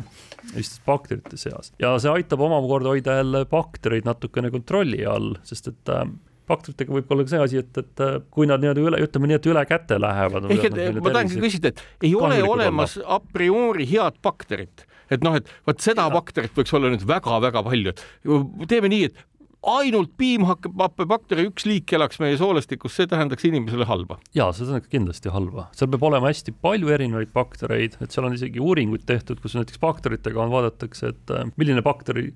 [0.56, 1.72] just bakterite seas.
[1.82, 6.06] Ja see aitab omakorda hoida jälle baktereid natukene kontrolli all, sest et äh,
[6.52, 9.40] bakteritega võib olla ka see asi, et, et äh, kui nad nii-öelda üle, ütleme nii,
[9.42, 10.48] et üle käte lähevad.
[10.52, 13.18] ehk et ma tahangi küsida, et ei ole olemas olla.
[13.18, 16.14] a priori head bakterit, et noh, et vot seda ja.
[16.14, 19.28] bakterit võiks olla nüüd väga-väga palju, et teeme nii, et
[19.62, 24.18] ainult piimhappebakteri üks liik elaks meie soolestikus, see tähendaks inimesele halba.
[24.34, 28.38] jaa, see tähendaks kindlasti halba, seal peab olema hästi palju erinevaid baktereid, et seal on
[28.38, 32.32] isegi uuringuid tehtud, kus näiteks bakteritega on, vaadatakse, et äh, milline bakteri,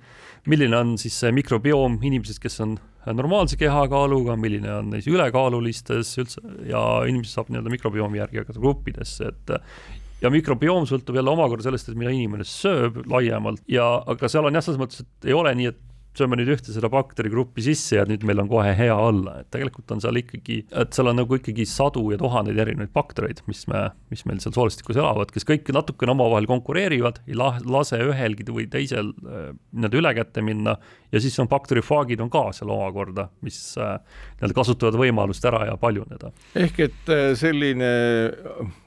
[0.45, 2.77] milline on siis see mikrobioom inimesest, kes on
[3.13, 9.29] normaalse kehakaaluga, milline on neis ülekaalulistes üldse ja inimene saab nii-öelda mikrobiomi järgi jagada gruppidesse,
[9.33, 9.55] et
[10.23, 14.57] ja mikrobioom sõltub jälle omakorda sellest, et mida inimene sööb laiemalt ja aga seal on
[14.57, 15.83] jah, selles mõttes, et ei ole nii, et
[16.15, 19.91] sööme nüüd ühte seda bakterigruppi sisse ja nüüd meil on kohe hea olla, et tegelikult
[19.95, 23.87] on seal ikkagi, et seal on nagu ikkagi sadu ja tuhandeid erinevaid baktereid, mis me,
[24.13, 29.11] mis meil seal soolestikus elavad, kes kõik natukene omavahel konkureerivad, ei lase ühelgi või teisel
[29.11, 30.77] äh, nii-öelda üle kätte minna
[31.15, 33.95] ja siis on bakterifaagid on ka seal omakorda, mis äh,
[34.35, 36.31] nii-öelda kasutavad võimalust ära ja paljuneda.
[36.59, 37.91] ehk et äh, selline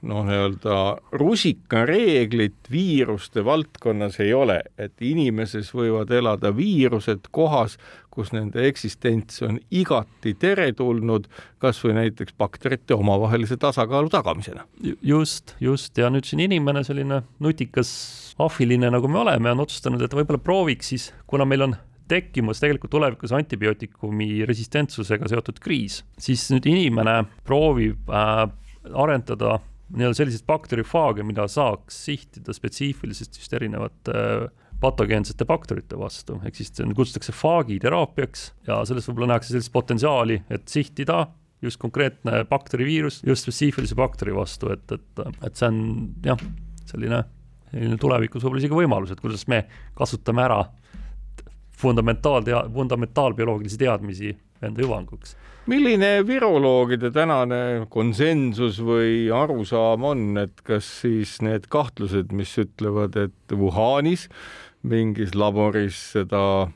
[0.03, 0.77] noh, nii-öelda
[1.17, 7.79] rusikareeglit viiruste valdkonnas ei ole, et inimeses võivad elada viirused, kohas,
[8.13, 11.29] kus nende eksistents on igati teretulnud,
[11.63, 14.67] kas või näiteks bakterite omavahelise tasakaalu tagamisena.
[15.03, 17.91] just, just, ja nüüd siin inimene, selline nutikas
[18.39, 22.93] ahviline, nagu me oleme, on otsustanud, et võib-olla prooviks siis, kuna meil on tekkimas tegelikult
[22.95, 28.45] tulevikus antibiootikumi resistentsusega seotud kriis, siis nüüd inimene proovib äh,
[28.95, 34.49] arendada nii-öelda selliseid bakterifaage, mida saaks sihtida spetsiifiliselt just erinevate äh,
[34.81, 41.25] patogeensete bakterite vastu, ehk siis kutsutakse faagiteraapiaks ja selles võib-olla nähakse sellist potentsiaali, et sihtida
[41.63, 45.81] just konkreetne bakteriviirus just spetsiifilise bakteri vastu, et, et, et see on
[46.27, 46.45] jah,
[46.87, 47.25] selline,
[47.73, 49.65] selline tulevikus võib-olla isegi võimalus, et kuidas me
[49.99, 50.61] kasutame ära
[51.83, 55.37] fundamentaaltea-, fundamentaalbioloogilisi teadmisi enda hüvanguks.
[55.69, 63.53] milline viroloogide tänane konsensus või arusaam on, et kas siis need kahtlused, mis ütlevad, et
[63.53, 64.29] Wuhanis
[64.83, 66.71] mingis laboris seda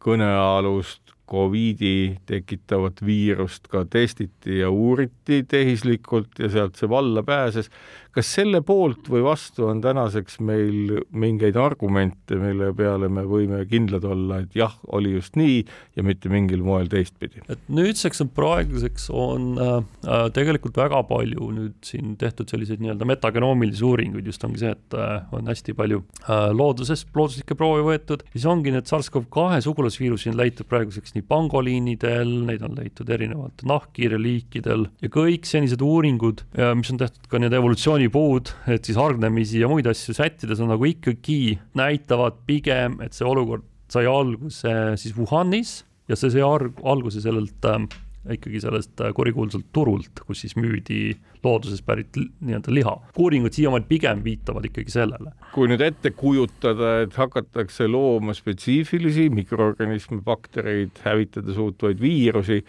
[0.00, 7.70] kõnealust Covidi tekitavat viirust ka testiti ja uuriti tehislikult ja sealt see valla pääses.
[8.10, 14.02] kas selle poolt või vastu on tänaseks meil mingeid argumente, mille peale me võime kindlad
[14.02, 15.60] olla, et jah, oli just nii
[15.94, 17.44] ja mitte mingil moel teistpidi?
[17.46, 19.76] et nüüdseks on praeguseks on äh,
[20.10, 24.98] äh, tegelikult väga palju nüüd siin tehtud selliseid nii-öelda metagenoomilisi uuringuid, just ongi see, et
[24.98, 30.40] äh, on hästi palju äh, loodusest, looduslikke proove võetud, siis ongi need SARS-CoV-2 sugulasviirusi on
[30.42, 36.44] leitud praeguseks nii pangoliinidel, neid on leitud erinevatel nahkhiireliikidel ja kõik senised uuringud,
[36.78, 40.88] mis on tehtud ka need evolutsioonipuud, et siis hargnemisi ja muid asju sättides on nagu
[40.88, 45.80] ikkagi näitavad pigem, et see olukord sai alguse siis Wuhanis
[46.10, 47.82] ja see sai alguse sellelt äh,
[48.28, 52.94] ikkagi sellest äh, kurikuulsalt turult, kus siis müüdi loodusest pärit nii-öelda liha.
[53.18, 55.32] uuringud siiamaani pigem viitavad ikkagi sellele.
[55.54, 62.60] kui nüüd ette kujutada, et hakatakse looma spetsiifilisi mikroorganisme, baktereid hävitada suutvaid viirusi,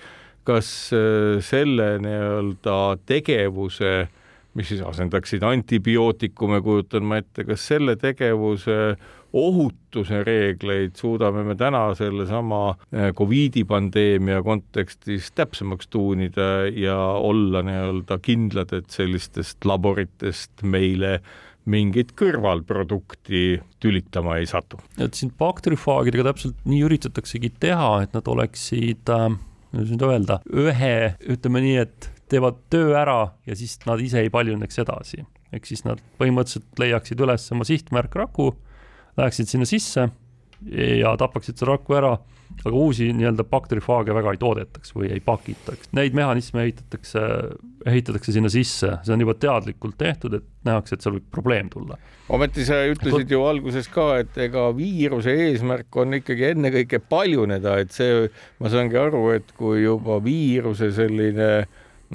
[0.47, 4.07] kas äh, selle nii-öelda tegevuse
[4.53, 8.97] mis siis asendaksid antibiootikume, kujutan ma ette, kas selle tegevuse
[9.33, 18.19] ohutuse reegleid suudame me täna sellesama eh, Covidi pandeemia kontekstis täpsemaks tuunida ja olla nii-öelda
[18.23, 21.19] kindlad, et sellistest laboritest meile
[21.71, 24.81] mingit kõrvalprodukti tülitama ei satu.
[24.97, 29.29] et siin bakterifaagidega täpselt nii üritataksegi teha, et nad oleksid äh,
[29.71, 30.95] kuidas nüüd öelda, ühe,
[31.31, 35.25] ütleme nii, et teevad töö ära ja siis nad ise ei paljuneks edasi.
[35.51, 38.53] ehk siis nad põhimõtteliselt leiaksid üles oma sihtmärkraku
[39.21, 40.09] läheksid sinna sisse
[40.99, 42.11] ja tapaksid selle raku ära,
[42.61, 45.89] aga uusi nii-öelda bakterifaage väga ei toodetaks või ei pakitaks.
[45.97, 47.21] Neid mehhanisme ehitatakse,
[47.87, 51.97] ehitatakse sinna sisse, see on juba teadlikult tehtud, et nähakse, et seal võib probleem tulla.
[52.29, 57.95] ometi sa ütlesid ju alguses ka, et ega viiruse eesmärk on ikkagi ennekõike paljuneda, et
[57.95, 58.27] see,
[58.59, 61.51] ma saangi aru, et kui juba viiruse selline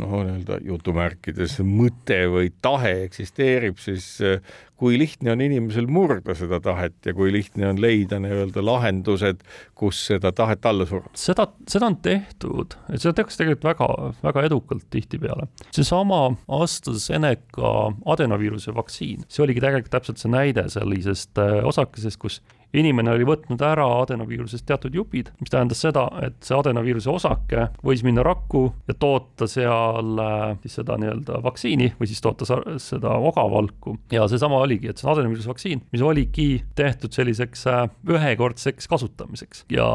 [0.01, 4.41] noh, nii-öelda jutumärkides mõte või tahe eksisteerib, siis eh,
[4.77, 9.41] kui lihtne on inimesel murda seda tahet ja kui lihtne on leida nii-öelda lahendused,
[9.79, 11.13] kus seda tahet alla suruda?
[11.17, 13.89] seda, seda on tehtud, et seda tehakse tegelikult väga,
[14.27, 15.49] väga edukalt tihtipeale.
[15.71, 16.21] seesama
[16.61, 17.73] AstraZeneca
[18.17, 22.43] adenoviiruse vaktsiin, see oligi tegelikult täpselt see näide sellisest eh, osakesest, kus
[22.77, 28.03] inimene oli võtnud ära adenoviirusest teatud jupid, mis tähendas seda, et see adenoviiruse osake võis
[28.07, 32.49] minna rakku ja toota seal äh, siis seda nii-öelda vaktsiini või siis toota
[32.83, 33.97] seda ogavalku.
[34.13, 36.49] ja seesama oligi, et see adenoviiruse vaktsiin, mis oligi
[36.79, 39.89] tehtud selliseks äh, ühekordseks kasutamiseks ja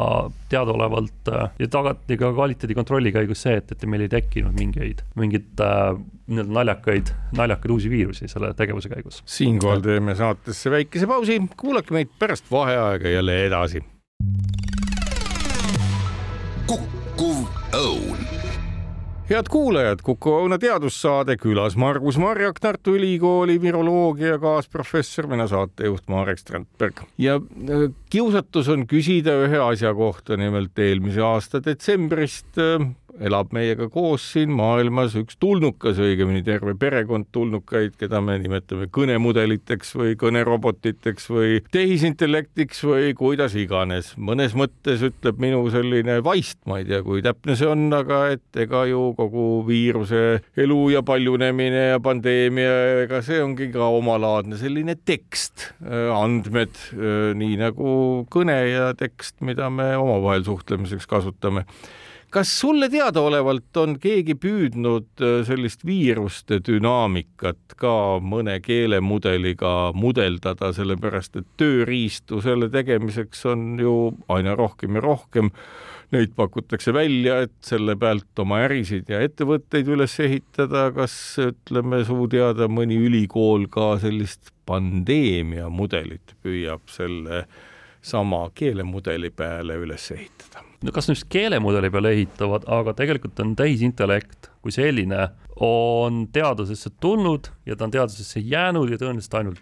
[0.52, 5.62] teadaolevalt äh, ja tagati ka kvaliteedikontrolli käigus see, et, et meil ei tekkinud mingeid, mingit
[6.32, 9.22] nii-öelda naljakaid, naljakaid uusi viirusi selle tegevuse käigus.
[9.26, 13.84] siinkohal teeme saatesse väikese pausi, kuulake meid pärast vaheaega jälle edasi.
[16.66, 18.18] kukkuv õun
[19.30, 26.40] head kuulajad, Kuku Õuna teadussaade külas Margus Marjak, Tartu Ülikooli viroloogia kaasprofessor, mina saatejuht Marek
[26.40, 27.00] Strandberg.
[27.18, 32.84] ja äh, kiusatus on küsida ühe asja kohta, nimelt eelmise aasta detsembrist äh,
[33.26, 39.94] elab meiega koos siin maailmas üks tulnukas, õigemini terve perekond tulnukaid, keda me nimetame kõnemudeliteks
[39.98, 44.12] või kõnerobotiteks või tehisintellektiks või kuidas iganes.
[44.16, 48.62] mõnes mõttes ütleb minu selline vaist, ma ei tea, kui täpne see on, aga et
[48.64, 52.74] ega ju kogu viiruse elu ja paljunemine ja pandeemia,
[53.06, 56.78] ega see ongi ka omalaadne selline tekst, andmed,
[57.38, 57.90] nii nagu
[58.32, 61.66] kõne ja tekst, mida me omavahel suhtlemiseks kasutame
[62.32, 71.36] kas sulle teadaolevalt on keegi püüdnud äh, sellist viiruste dünaamikat ka mõne keelemudeliga mudeldada, sellepärast
[71.42, 73.96] et tööriistu selle tegemiseks on ju
[74.32, 75.52] aina rohkem ja rohkem.
[76.12, 80.90] Neid pakutakse välja, et selle pealt oma ärisid ja ettevõtteid üles ehitada.
[80.92, 87.46] kas ütleme, su teada mõni ülikool ka sellist pandeemia mudelit püüab selle
[88.02, 90.71] sama keelemudeli peale üles ehitada?
[90.82, 95.28] No kas just keelemudeli peale ehitavad, aga tegelikult on tehisintellekt kui selline,
[95.62, 99.60] on teadusesse tulnud ja ta on teadusesse jäänud ja tõenäoliselt ainult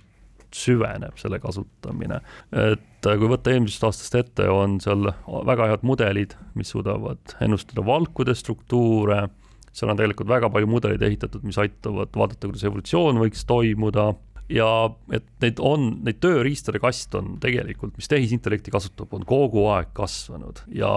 [0.54, 2.20] süveneb selle kasutamine.
[2.52, 5.12] et kui võtta eelmisest aastast ette, on seal
[5.46, 9.28] väga head mudelid, mis suudavad ennustada valkude struktuure,
[9.72, 14.11] seal on tegelikult väga palju mudeleid ehitatud, mis aitavad vaadata, kuidas evolutsioon võiks toimuda
[14.50, 14.68] ja
[15.14, 20.64] et neid on, neid tööriistade kast on tegelikult, mis tehisintellekti kasutab, on kogu aeg kasvanud.
[20.74, 20.90] Ja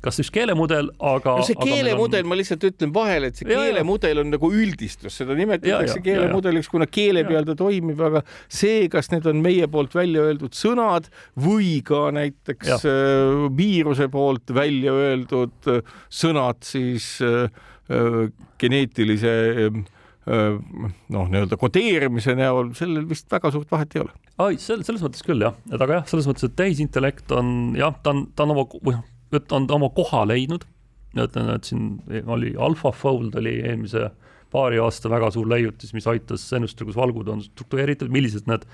[0.00, 3.58] kas just keelemudel, aga no see keelemudel on..., ma lihtsalt ütlen vahele, et see ja,
[3.60, 9.10] keelemudel on nagu üldistus, seda nimetatakse keelemudeliks, kuna keele peal ta toimib, aga see, kas
[9.12, 12.80] need on meie poolt välja öeldud sõnad või ka näiteks ja.
[12.80, 17.50] Äh, viiruse poolt välja öeldud äh, sõnad, siis äh,
[18.60, 19.34] geneetilise
[20.26, 24.12] noh, nii-öelda kodeerimise näol, sellel vist väga suurt vahet ei ole.
[24.36, 27.96] ai, sel-, selles mõttes küll jah, et aga jah, selles mõttes, et tehisintellekt on jah,
[28.04, 29.06] ta on, ta on oma, või noh,
[29.56, 30.66] on ta oma koha leidnud,
[31.16, 34.10] ütlen, et siin oli AlphaFold oli eelmise
[34.50, 38.66] paari aasta väga suur leiutis, mis aitas ennustada, kus valgud on struktureeritud, millised need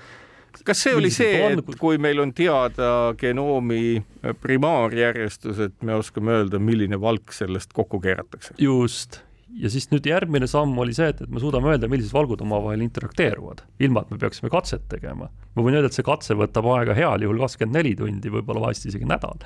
[0.65, 4.01] kas see oli see, et kui meil on teada genoomi
[4.41, 8.55] primaarjärjestus, et me oskame öelda, milline valk sellest kokku keeratakse?
[8.61, 9.21] just,
[9.55, 12.83] ja siis nüüd järgmine samm oli see, et, et me suudame öelda, millised valgud omavahel
[12.85, 15.29] interakteeruvad, ilma et me peaksime katset tegema.
[15.29, 18.89] ma võin öelda, et see katse võtab aega heal juhul kakskümmend neli tundi, võib-olla vahest
[18.89, 19.39] isegi nädal.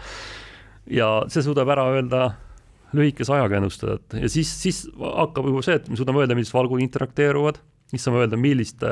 [0.92, 2.32] Ja see suudab ära öelda
[2.98, 6.58] lühikese ajaga ennustada, et ja siis, siis hakkab juba see, et me suudame öelda, millised
[6.58, 8.90] valgud interakteeruvad, siis saame öelda, milliste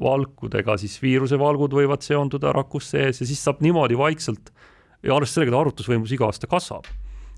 [0.00, 3.20] valkudega siis viirusevalgud võivad seonduda rakus sees.
[3.22, 4.50] Ja siis saab niimoodi vaikselt
[5.04, 6.88] ja arvestades sellega, et arvutusvõimus iga aasta kasvab,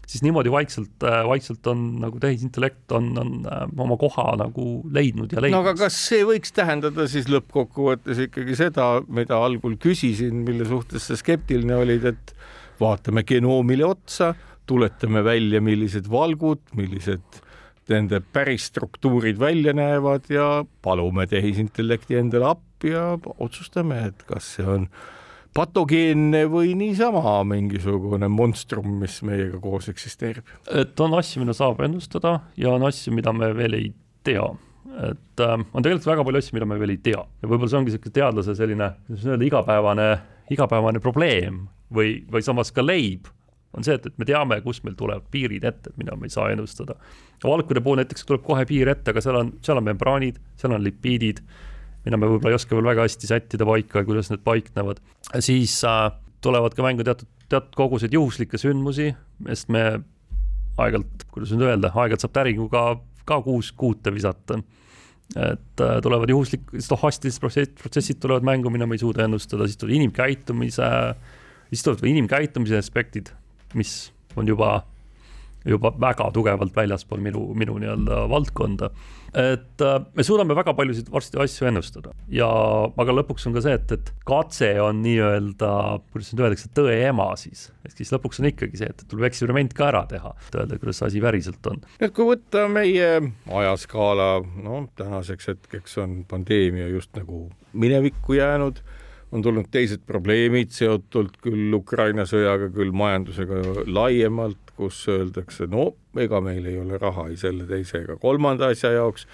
[0.06, 5.42] siis niimoodi vaikselt, vaikselt on nagu tehisintellekt on, on äh, oma koha nagu leidnud ja
[5.42, 5.58] leidnud.
[5.58, 11.08] no aga kas see võiks tähendada siis lõppkokkuvõttes ikkagi seda, mida algul küsisin, mille suhtes
[11.10, 12.36] sa skeptiline olid, et
[12.80, 14.34] vaatame genoomile otsa,
[14.66, 17.42] tuletame välja, millised valgud, millised
[17.90, 24.66] nende päris struktuurid välja näevad ja palume tehisintellekti endale appi ja otsustame, et kas see
[24.66, 24.88] on
[25.56, 30.44] patogeenne või niisama mingisugune monstrum, mis meiega koos eksisteerib.
[30.68, 33.92] et on asju, mida saab ennustada ja on asju, mida me veel ei
[34.26, 34.46] tea
[34.96, 37.80] et äh, on tegelikult väga palju asju, mida me veel ei tea ja võib-olla see
[37.80, 40.10] ongi niisugune teadlase selline, kuidas öelda, igapäevane,
[40.54, 43.28] igapäevane probleem või, või samas ka leib,
[43.76, 46.32] on see, et, et me teame, kus meil tulevad piirid ette, et mida me ei
[46.32, 46.96] saa ennustada.
[47.44, 50.84] valkude puhul näiteks tuleb kohe piir ette, aga seal on, seal on membraanid, seal on
[50.84, 51.42] lipiidid,
[52.06, 55.00] mida me võib-olla ei oska veel väga hästi sättida paika, kuidas need paiknevad,
[55.42, 56.08] siis äh,
[56.44, 59.10] tulevad ka mängu teatud, teatud kogused juhuslikke sündmusi,
[59.50, 59.84] sest me
[60.76, 62.86] aeg-ajalt, kuidas nüüd öelda, aeg-ajalt saab täringuga
[63.26, 64.60] ka kuus kuute visata.
[65.34, 69.80] Et äh, tulevad juhuslik, stohastilised protsessid, protsessid tulevad mängu, mida me ei suuda ennustada, siis
[69.80, 70.90] tulevad inimkäitumise,
[71.72, 73.32] siis tulevad inimkäitumise aspektid,
[73.74, 73.96] mis
[74.38, 74.84] on juba,
[75.66, 78.90] juba väga tugevalt väljaspool minu, minu nii-öelda valdkonda
[79.36, 82.48] et äh, me suudame väga paljusid varsti asju ennustada ja,
[83.02, 85.70] aga lõpuks on ka see, et, et katse on nii-öelda,
[86.12, 87.66] kuidas nüüd öeldakse, tõe ema siis.
[87.84, 91.02] ehk siis lõpuks on ikkagi see, et tuleb eksperiment ka ära teha, et öelda, kuidas
[91.04, 91.82] asi päriselt on.
[92.00, 93.10] et kui võtta meie
[93.60, 94.30] ajaskaala,
[94.64, 97.46] no tänaseks hetkeks on pandeemia just nagu
[97.76, 98.80] minevikku jäänud
[99.34, 106.40] on tulnud teised probleemid seotult küll Ukraina sõjaga, küll majandusega laiemalt, kus öeldakse, no ega
[106.44, 109.26] meil ei ole raha ei selle, teise ega kolmanda asja jaoks.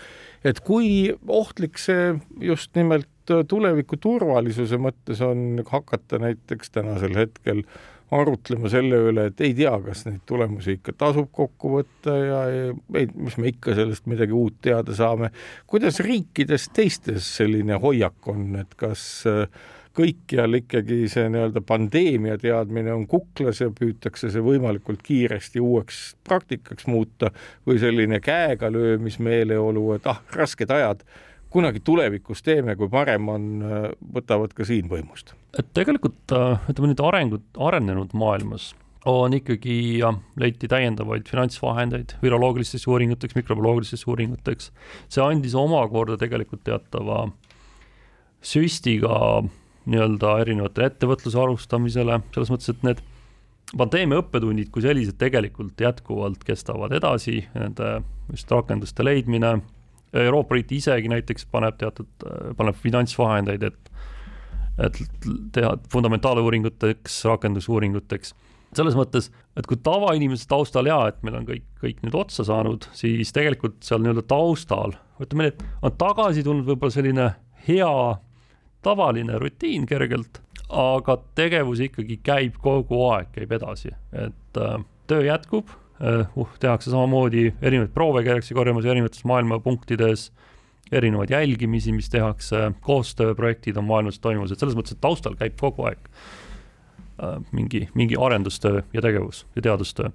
[0.45, 3.09] et kui ohtlik see just nimelt
[3.49, 7.63] tuleviku turvalisuse mõttes on hakata näiteks tänasel hetkel
[8.13, 13.07] arutlema selle üle, et ei tea, kas neid tulemusi ikka tasub kokku võtta ja ei,
[13.15, 15.33] mis me ikka sellest midagi uut teada saame.
[15.67, 19.47] kuidas riikides teistes selline hoiak on, et kas äh,
[19.97, 26.89] kõikjal ikkagi see nii-öelda pandeemia teadmine on kuklas ja püütakse see võimalikult kiiresti uueks praktikaks
[26.89, 27.33] muuta
[27.69, 31.05] või selline käega löömismeeleolu, et ah, rasked ajad,
[31.53, 33.49] kunagi tulevikus teeme, kui parem on,
[34.15, 35.35] võtavad ka siin võimust.
[35.59, 38.73] et tegelikult ütleme nüüd arengud, arenenud maailmas
[39.09, 40.01] on ikkagi
[40.39, 44.71] leiti täiendavaid finantsvahendeid viroloogilisteks uuringuteks, mikrobioloogilisteks uuringuteks.
[45.09, 47.27] see andis omakorda tegelikult teatava
[48.43, 49.43] süstiga
[49.91, 53.03] nii-öelda erinevate ettevõtluse alustamisele, selles mõttes, et need
[53.79, 59.57] pandeemia õppetunnid kui sellised tegelikult jätkuvalt kestavad edasi, nende just rakenduste leidmine,
[60.13, 62.09] Euroopa Liit isegi näiteks paneb teatud,
[62.57, 63.93] paneb finantsvahendeid, et
[64.81, 64.97] et
[65.53, 68.31] teha fundamentaaluuringuteks, rakendusuuringuteks,
[68.77, 72.87] selles mõttes, et kui tavainimese taustal jaa, et meil on kõik, kõik nüüd otsa saanud,
[72.97, 77.29] siis tegelikult seal nii-öelda taustal, ütleme nii, et on tagasi tulnud võib-olla selline
[77.69, 77.93] hea
[78.83, 80.41] tavaline rutiin kergelt,
[80.73, 86.91] aga tegevus ikkagi käib kogu aeg, käib edasi, et äh, töö jätkub äh,, uh, tehakse
[86.91, 90.31] samamoodi erinevaid proove käiakse korjamas erinevates maailma punktides,
[90.93, 95.89] erinevaid jälgimisi, mis tehakse, koostööprojektid on maailmas toimumas, et selles mõttes, et taustal käib kogu
[95.89, 96.07] aeg
[97.23, 100.13] äh, mingi, mingi arendustöö ja tegevus ja teadustöö.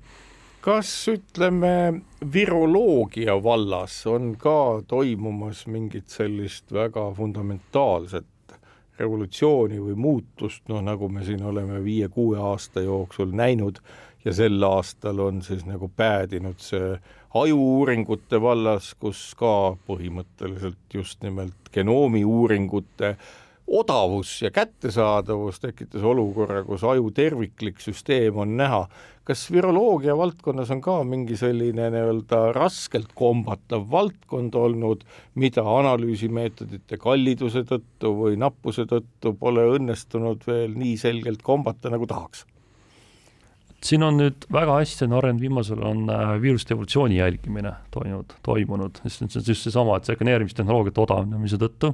[0.68, 2.02] Kas ütleme,
[2.34, 8.28] viroloogia vallas on ka toimumas mingit sellist väga fundamentaalset
[9.00, 13.80] revolutsiooni või muutust, noh nagu me siin oleme viie-kuue aasta jooksul näinud
[14.26, 16.96] ja sel aastal on siis nagu päädinud see
[17.38, 23.16] ajuuuringute vallas, kus ka põhimõtteliselt just nimelt genoomi uuringute
[23.68, 28.88] odavus ja kättesaadavus tekitas olukorra, kus aju terviklik süsteem on näha.
[29.28, 35.04] kas viroloogia valdkonnas on ka mingi selline nii-öelda raskelt kombatav valdkond olnud,
[35.36, 42.46] mida analüüsimeetodite kalliduse tõttu või nappuse tõttu pole õnnestunud veel nii selgelt kombata, nagu tahaks?
[43.84, 49.04] siin on nüüd väga hästi on arenenud, viimasel on äh, viiruste evolutsiooni jälgimine toimunud, toimunud,
[49.04, 51.94] sest see on just seesama, et sekveneerimistehnoloogiate odavnemise tõttu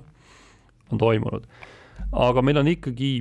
[0.92, 1.48] on toimunud.
[2.12, 3.14] aga meil on ikkagi,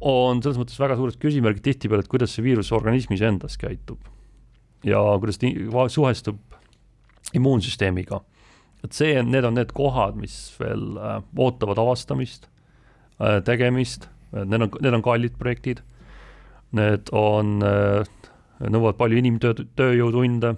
[0.00, 4.00] on selles mõttes väga suured küsimärgid tihtipeale, et kuidas see viirus organismis endas käitub
[4.86, 6.38] ja kuidas ta suhestub
[7.34, 8.20] immuunsüsteemiga.
[8.84, 12.46] et see, need on need kohad, mis veel äh, ootavad avastamist
[13.18, 15.80] äh,, tegemist, need on, need on kallid projektid,
[16.76, 18.06] need on äh,,
[18.60, 20.54] nõuavad palju inimtöö, tööjõutunde,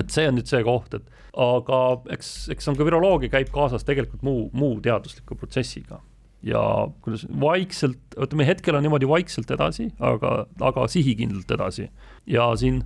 [0.00, 1.06] et see on nüüd see koht, et
[1.40, 1.80] aga
[2.14, 6.00] eks, eks on ka viroloogia käib kaasas tegelikult muu, muu teadusliku protsessiga.
[6.44, 6.60] ja
[7.00, 11.88] kuidas vaikselt, ütleme hetkel on niimoodi vaikselt edasi, aga, aga sihikindlalt edasi.
[12.26, 12.82] ja siin,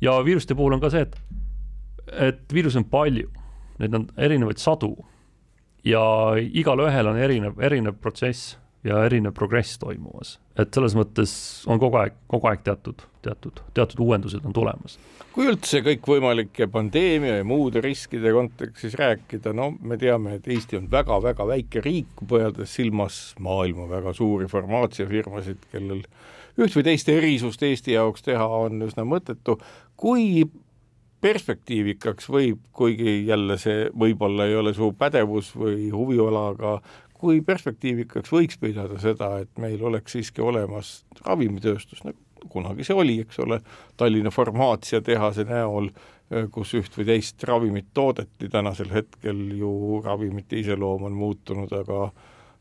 [0.00, 1.20] ja viiruste puhul on ka see, et,
[2.30, 3.30] et viirusi on palju,
[3.78, 4.96] neid on erinevaid sadu
[5.86, 6.02] ja
[6.36, 10.38] igalühel on erinev, erinev protsess ja erinev progress toimumas.
[10.58, 11.32] et selles mõttes
[11.70, 14.98] on kogu aeg, kogu aeg teatud, teatud, teatud uuendused on tulemas.
[15.34, 20.88] kui üldse kõikvõimalike pandeemia ja muude riskide kontekstis rääkida, no me teame, et Eesti on
[20.90, 26.04] väga-väga väike riik, pidades silmas maailma väga suuri farmaatsiafirmasid, kellel
[26.58, 29.58] üht või teist erisust Eesti jaoks teha on üsna mõttetu,
[29.98, 30.46] kui
[31.20, 36.74] perspektiivikaks võib, kuigi jälle see võib-olla ei ole su pädevus või huviala, aga
[37.18, 43.18] kui perspektiivikaks võiks pidada seda, et meil oleks siiski olemas ravimitööstus, nagu kunagi see oli,
[43.24, 43.60] eks ole,
[43.98, 45.90] Tallinna farmaatsiatehase näol,
[46.54, 52.10] kus üht või teist ravimit toodeti, tänasel hetkel ju ravimite iseloom on muutunud, aga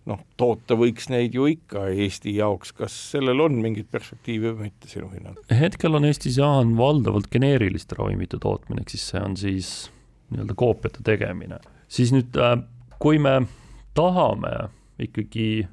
[0.08, 4.90] noh, toota võiks neid ju ikka Eesti jaoks, kas sellel on mingit perspektiivi või mitte
[4.92, 5.44] sinu hinnangul?
[5.52, 9.72] hetkel on Eestis jah, on valdavalt geneeriliste ravimite tootmine, ehk siis see on siis
[10.32, 11.60] nii-öelda koopiate tegemine.
[11.92, 12.56] siis nüüd, äh,
[13.04, 13.42] kui me
[13.98, 14.54] tahame
[15.02, 15.68] ikkagi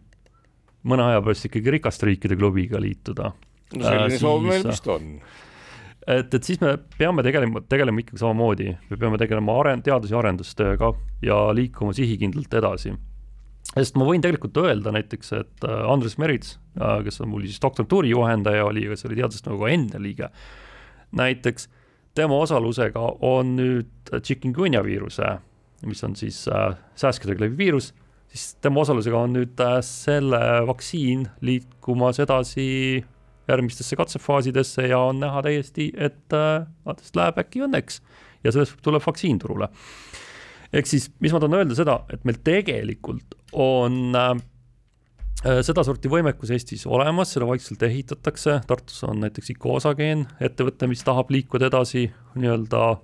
[0.89, 3.33] mõne aja pärast ikkagi rikaste riikide klubiga liituda.
[3.75, 5.17] no selline soov meil vist on.
[6.07, 10.21] et, et siis me peame tegelema, tegelema ikkagi samamoodi, me peame tegelema aren-, teadus- ja
[10.21, 10.93] arendustööga
[11.25, 12.95] ja liikuma sihikindlalt edasi.
[13.75, 17.63] sest ma võin tegelikult öelda näiteks, et äh, Andres Merits, äh, kes on mul siis
[17.63, 20.29] doktorantuuri juhendaja, oli, kes oli teadusnõukogu enda liige,
[21.17, 21.69] näiteks
[22.15, 25.39] tema osalusega on nüüd chikungunya viiruse,
[25.89, 27.95] mis on siis äh, sääskedega leviv viirus
[28.35, 33.05] siis tema osalusega on nüüd selle vaktsiin liikumas edasi
[33.49, 36.67] järgmistesse katsefaasidesse ja on näha täiesti, et äh,
[37.17, 38.01] läheb äkki õnneks.
[38.45, 39.69] Ja sellest tuleb vaktsiin turule.
[40.75, 44.33] ehk siis, mis ma tahan öelda seda, et meil tegelikult on äh,
[45.45, 51.31] äh sedasorti võimekus Eestis olemas, seda vaikselt ehitatakse, Tartus on näiteks Icosageen ettevõte, mis tahab
[51.31, 52.97] liikuda edasi nii-öelda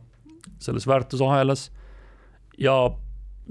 [0.59, 1.70] selles väärtusahelas.
[2.59, 2.74] Ja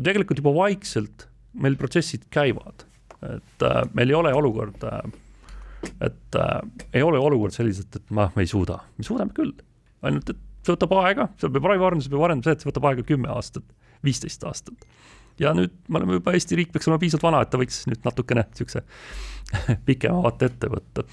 [0.04, 2.86] tegelikult juba vaikselt meil protsessid käivad,
[3.26, 5.18] et äh, meil ei ole olukorda äh,,
[6.02, 6.62] et äh,
[6.94, 9.54] ei ole olukord selliselt, et ma, me ei suuda, me suudame küll,
[10.06, 13.06] ainult et see võtab aega, seal peab raviarendus peab arendama see, et see võtab aega
[13.08, 13.66] kümme aastat,
[14.06, 14.88] viisteist aastat.
[15.40, 18.04] ja nüüd me oleme juba, Eesti riik peaks olema piisavalt vana, et ta võiks nüüd
[18.04, 18.84] natukene niisuguse
[19.88, 21.06] pikema vaate ette võtta.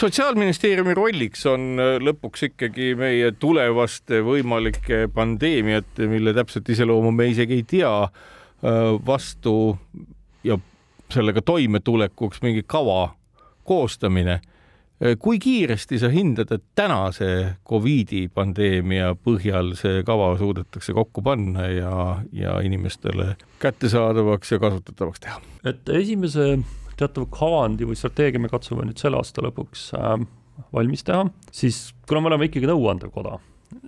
[0.00, 7.60] sotsiaalministeeriumi rolliks on äh, lõpuks ikkagi meie tulevaste võimalike pandeemiate, mille täpset iseloomu me isegi
[7.60, 7.94] ei tea
[9.06, 9.76] vastu
[10.44, 10.58] ja
[11.12, 13.14] sellega toimetulekuks mingi kava
[13.64, 14.40] koostamine.
[15.18, 22.22] kui kiiresti sa hindad, et tänase Covidi pandeemia põhjal see kava suudetakse kokku panna ja,
[22.32, 25.40] ja inimestele kättesaadavaks ja kasutatavaks teha?
[25.64, 26.58] et esimese
[26.96, 30.16] teatava kavandi või strateegia me katsume nüüd selle aasta lõpuks äh,
[30.74, 33.38] valmis teha, siis kuna me oleme ikkagi nõuandev koda,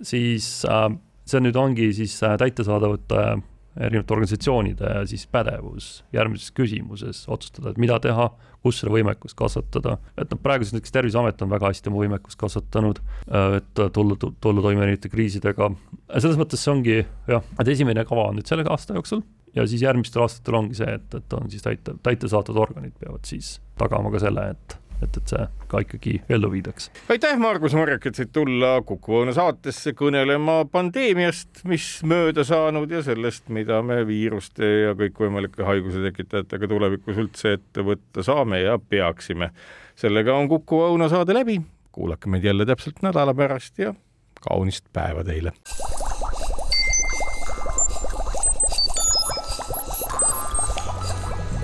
[0.05, 0.89] siis äh,
[1.27, 3.45] see nüüd ongi siis äh, täitesaadavate äh,
[3.79, 8.29] erinevate organisatsioonide siis pädevus järgmises küsimuses otsustada, et mida teha,
[8.65, 12.39] kus seda võimekust kasvatada, et noh, praegu siis näiteks Terviseamet on väga hästi oma võimekust
[12.41, 15.71] kasvatanud, äh, et tulla, tulla toime erinevate kriisidega,
[16.17, 19.23] selles mõttes see ongi jah, et esimene kava on nüüd selle aasta jooksul
[19.55, 23.57] ja siis järgmistel aastatel ongi see, et, et on siis täite, täitesaatvad organid peavad siis
[23.79, 26.89] tagama ka selle, et et, et see ka ikkagi ellu viidaks.
[27.11, 33.03] aitäh, Margus Marjak, et said tulla Kuku Õuna saatesse kõnelema pandeemiast, mis mööda saanud ja
[33.05, 39.51] sellest, mida me viiruste ja kõikvõimalike haiguse tekitajatega tulevikus üldse ette võtta saame ja peaksime.
[39.95, 41.59] sellega on Kuku Õuna saade läbi,
[41.91, 43.93] kuulake meid jälle täpselt nädala pärast ja
[44.41, 45.51] kaunist päeva teile.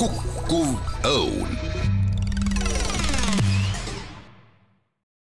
[0.04, 0.74] kukkuv
[1.08, 1.73] õun